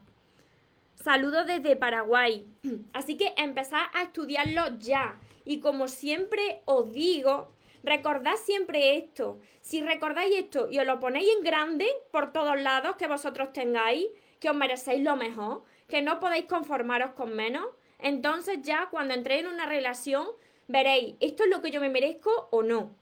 Saludos 0.94 1.46
desde 1.46 1.76
Paraguay. 1.76 2.46
Así 2.92 3.16
que 3.16 3.34
empezad 3.36 3.82
a 3.92 4.02
estudiarlo 4.02 4.78
ya. 4.78 5.18
Y 5.44 5.60
como 5.60 5.88
siempre 5.88 6.62
os 6.64 6.92
digo, 6.92 7.52
recordad 7.82 8.36
siempre 8.36 8.96
esto. 8.96 9.38
Si 9.60 9.82
recordáis 9.82 10.34
esto 10.36 10.68
y 10.70 10.78
os 10.78 10.86
lo 10.86 11.00
ponéis 11.00 11.28
en 11.36 11.44
grande 11.44 11.86
por 12.10 12.32
todos 12.32 12.60
lados 12.60 12.96
que 12.96 13.06
vosotros 13.06 13.52
tengáis, 13.52 14.06
que 14.38 14.50
os 14.50 14.56
merecéis 14.56 15.02
lo 15.02 15.16
mejor, 15.16 15.62
que 15.88 16.02
no 16.02 16.20
podéis 16.20 16.46
conformaros 16.46 17.12
con 17.12 17.34
menos, 17.34 17.66
entonces 17.98 18.58
ya 18.62 18.88
cuando 18.90 19.14
entréis 19.14 19.42
en 19.42 19.48
una 19.48 19.66
relación, 19.66 20.26
veréis, 20.68 21.16
¿esto 21.20 21.44
es 21.44 21.50
lo 21.50 21.60
que 21.60 21.70
yo 21.70 21.80
me 21.80 21.90
merezco 21.90 22.48
o 22.50 22.62
no? 22.62 22.94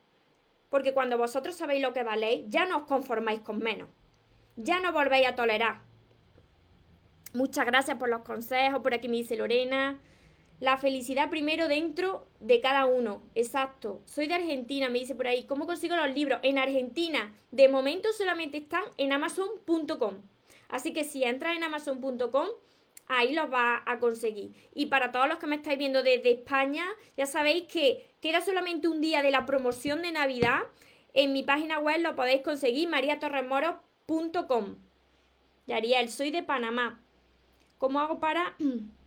Porque 0.71 0.93
cuando 0.93 1.17
vosotros 1.17 1.55
sabéis 1.55 1.83
lo 1.83 1.93
que 1.93 2.03
valéis, 2.03 2.45
ya 2.49 2.67
no 2.67 2.79
os 2.79 2.83
conformáis 2.85 3.41
con 3.41 3.59
menos. 3.59 3.89
ya 4.57 4.81
no 4.81 4.93
volvéis 4.93 5.29
a 5.29 5.37
tolerar. 5.37 5.83
Muchas 7.33 7.65
gracias 7.67 7.97
por 7.97 8.09
los 8.09 8.23
consejos, 8.23 8.81
por 8.81 8.93
aquí 8.93 9.09
me 9.09 9.19
dice 9.19 9.37
Lorena. 9.37 10.01
La 10.61 10.77
felicidad 10.77 11.31
primero 11.31 11.69
dentro 11.69 12.27
de 12.41 12.61
cada 12.61 12.87
uno. 12.87 13.23
Exacto. 13.37 14.03
Soy 14.07 14.27
de 14.27 14.35
Argentina, 14.35 14.89
me 14.89 14.99
dice 14.99 15.15
por 15.15 15.29
ahí. 15.29 15.45
¿Cómo 15.45 15.67
consigo 15.67 15.95
los 15.95 16.13
libros? 16.13 16.41
En 16.43 16.59
Argentina, 16.59 17.33
de 17.53 17.69
momento 17.69 18.09
solamente 18.13 18.59
están 18.59 18.83
en 18.97 19.13
amazon.com. 19.13 20.15
Así 20.69 20.93
que 20.93 21.05
si 21.05 21.23
entras 21.23 21.57
en 21.57 21.63
amazon.com, 21.63 22.49
ahí 23.07 23.35
los 23.35 23.49
vas 23.51 23.83
a 23.87 24.01
conseguir. 24.01 24.53
Y 24.75 24.87
para 24.87 25.13
todos 25.13 25.29
los 25.29 25.39
que 25.39 25.47
me 25.47 25.57
estáis 25.57 25.79
viendo 25.79 26.03
desde 26.03 26.33
España, 26.33 26.85
ya 27.17 27.27
sabéis 27.27 27.65
que 27.65 28.11
queda 28.21 28.41
solamente 28.41 28.89
un 28.89 29.01
día 29.01 29.23
de 29.23 29.31
la 29.31 29.47
promoción 29.47 30.03
de 30.03 30.11
Navidad. 30.11 30.63
En 31.15 31.33
mi 31.33 31.45
página 31.45 31.79
web 31.79 32.01
lo 32.01 32.17
podéis 32.17 32.43
conseguir, 32.43 32.89
mariatorremoros.com. 32.89 34.77
Yariel, 35.69 36.11
soy 36.11 36.33
de 36.33 36.43
Panamá. 36.43 37.01
¿Cómo 37.79 38.01
hago 38.01 38.19
para 38.19 38.57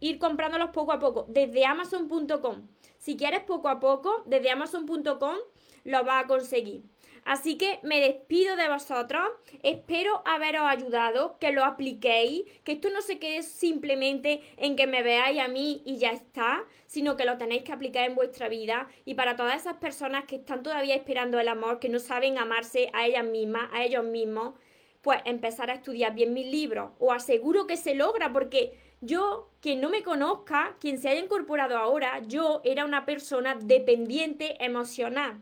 ir 0.00 0.18
comprándolos 0.18 0.70
poco 0.70 0.92
a 0.92 0.98
poco? 0.98 1.26
Desde 1.28 1.64
amazon.com. 1.64 2.68
Si 2.98 3.16
quieres 3.16 3.40
poco 3.42 3.68
a 3.68 3.80
poco, 3.80 4.22
desde 4.26 4.50
amazon.com 4.50 5.36
lo 5.84 6.04
vas 6.04 6.24
a 6.24 6.26
conseguir. 6.26 6.82
Así 7.24 7.58
que 7.58 7.78
me 7.82 8.00
despido 8.00 8.56
de 8.56 8.68
vosotros. 8.68 9.22
Espero 9.62 10.22
haberos 10.24 10.62
ayudado, 10.62 11.36
que 11.38 11.52
lo 11.52 11.64
apliquéis, 11.64 12.44
que 12.64 12.72
esto 12.72 12.88
no 12.90 13.02
se 13.02 13.18
quede 13.18 13.42
simplemente 13.42 14.40
en 14.56 14.76
que 14.76 14.86
me 14.86 15.02
veáis 15.02 15.38
a 15.40 15.48
mí 15.48 15.82
y 15.84 15.98
ya 15.98 16.10
está, 16.10 16.64
sino 16.86 17.16
que 17.16 17.26
lo 17.26 17.36
tenéis 17.36 17.64
que 17.64 17.72
aplicar 17.72 18.08
en 18.08 18.14
vuestra 18.14 18.48
vida. 18.48 18.88
Y 19.04 19.12
para 19.12 19.36
todas 19.36 19.60
esas 19.60 19.76
personas 19.76 20.24
que 20.24 20.36
están 20.36 20.62
todavía 20.62 20.94
esperando 20.94 21.38
el 21.38 21.48
amor, 21.48 21.80
que 21.80 21.90
no 21.90 21.98
saben 21.98 22.38
amarse 22.38 22.88
a 22.94 23.06
ellas 23.06 23.24
mismas, 23.24 23.68
a 23.74 23.84
ellos 23.84 24.04
mismos, 24.04 24.54
pues 25.02 25.20
empezar 25.26 25.70
a 25.70 25.74
estudiar 25.74 26.14
bien 26.14 26.32
mis 26.32 26.46
libros. 26.46 26.92
Os 26.98 27.14
aseguro 27.14 27.66
que 27.66 27.76
se 27.76 27.94
logra 27.94 28.32
porque 28.32 28.72
yo, 29.00 29.50
quien 29.60 29.80
no 29.80 29.90
me 29.90 30.02
conozca, 30.02 30.76
quien 30.80 30.98
se 30.98 31.08
haya 31.08 31.20
incorporado 31.20 31.76
ahora, 31.76 32.20
yo 32.26 32.60
era 32.64 32.84
una 32.84 33.04
persona 33.04 33.54
dependiente 33.54 34.62
emocional. 34.64 35.40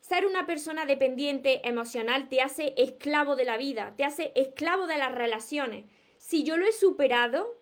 Ser 0.00 0.26
una 0.26 0.46
persona 0.46 0.86
dependiente 0.86 1.66
emocional 1.66 2.28
te 2.28 2.40
hace 2.40 2.74
esclavo 2.76 3.36
de 3.36 3.44
la 3.44 3.56
vida, 3.56 3.94
te 3.96 4.04
hace 4.04 4.32
esclavo 4.36 4.86
de 4.86 4.98
las 4.98 5.12
relaciones. 5.12 5.86
Si 6.18 6.44
yo 6.44 6.56
lo 6.56 6.66
he 6.66 6.72
superado, 6.72 7.56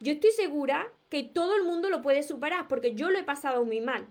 yo 0.00 0.12
estoy 0.12 0.32
segura 0.32 0.92
que 1.08 1.22
todo 1.22 1.56
el 1.56 1.64
mundo 1.64 1.88
lo 1.90 2.02
puede 2.02 2.22
superar 2.22 2.68
porque 2.68 2.94
yo 2.94 3.10
lo 3.10 3.18
he 3.18 3.24
pasado 3.24 3.64
muy 3.64 3.80
mal. 3.80 4.08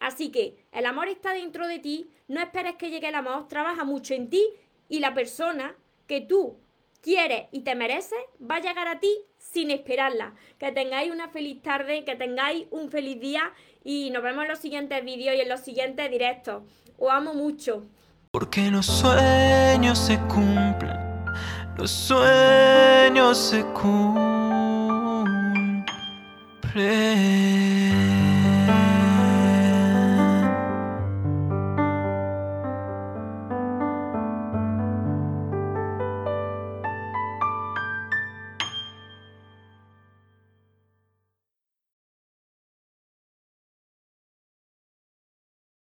Así 0.00 0.30
que 0.30 0.56
el 0.72 0.86
amor 0.86 1.08
está 1.08 1.32
dentro 1.32 1.66
de 1.66 1.78
ti, 1.78 2.10
no 2.28 2.40
esperes 2.40 2.76
que 2.76 2.90
llegue 2.90 3.08
el 3.08 3.14
amor, 3.14 3.48
trabaja 3.48 3.84
mucho 3.84 4.14
en 4.14 4.30
ti 4.30 4.44
y 4.88 5.00
la 5.00 5.14
persona 5.14 5.76
que 6.06 6.20
tú 6.20 6.58
quieres 7.02 7.48
y 7.52 7.60
te 7.60 7.74
mereces 7.74 8.18
va 8.40 8.56
a 8.56 8.60
llegar 8.60 8.88
a 8.88 9.00
ti 9.00 9.14
sin 9.38 9.70
esperarla. 9.70 10.34
Que 10.58 10.72
tengáis 10.72 11.10
una 11.10 11.28
feliz 11.28 11.62
tarde, 11.62 12.04
que 12.04 12.16
tengáis 12.16 12.66
un 12.70 12.90
feliz 12.90 13.20
día 13.20 13.52
y 13.84 14.10
nos 14.10 14.22
vemos 14.22 14.44
en 14.44 14.50
los 14.50 14.58
siguientes 14.58 15.04
vídeos 15.04 15.36
y 15.36 15.40
en 15.40 15.48
los 15.48 15.60
siguientes 15.60 16.10
directos. 16.10 16.62
Os 16.98 17.10
amo 17.10 17.34
mucho. 17.34 17.84
Porque 18.30 18.70
los 18.70 18.86
sueños 18.86 19.98
se 19.98 20.18
cumplen, 20.28 21.24
los 21.76 21.90
sueños 21.90 23.36
se 23.36 23.64
cumplen. 23.64 24.20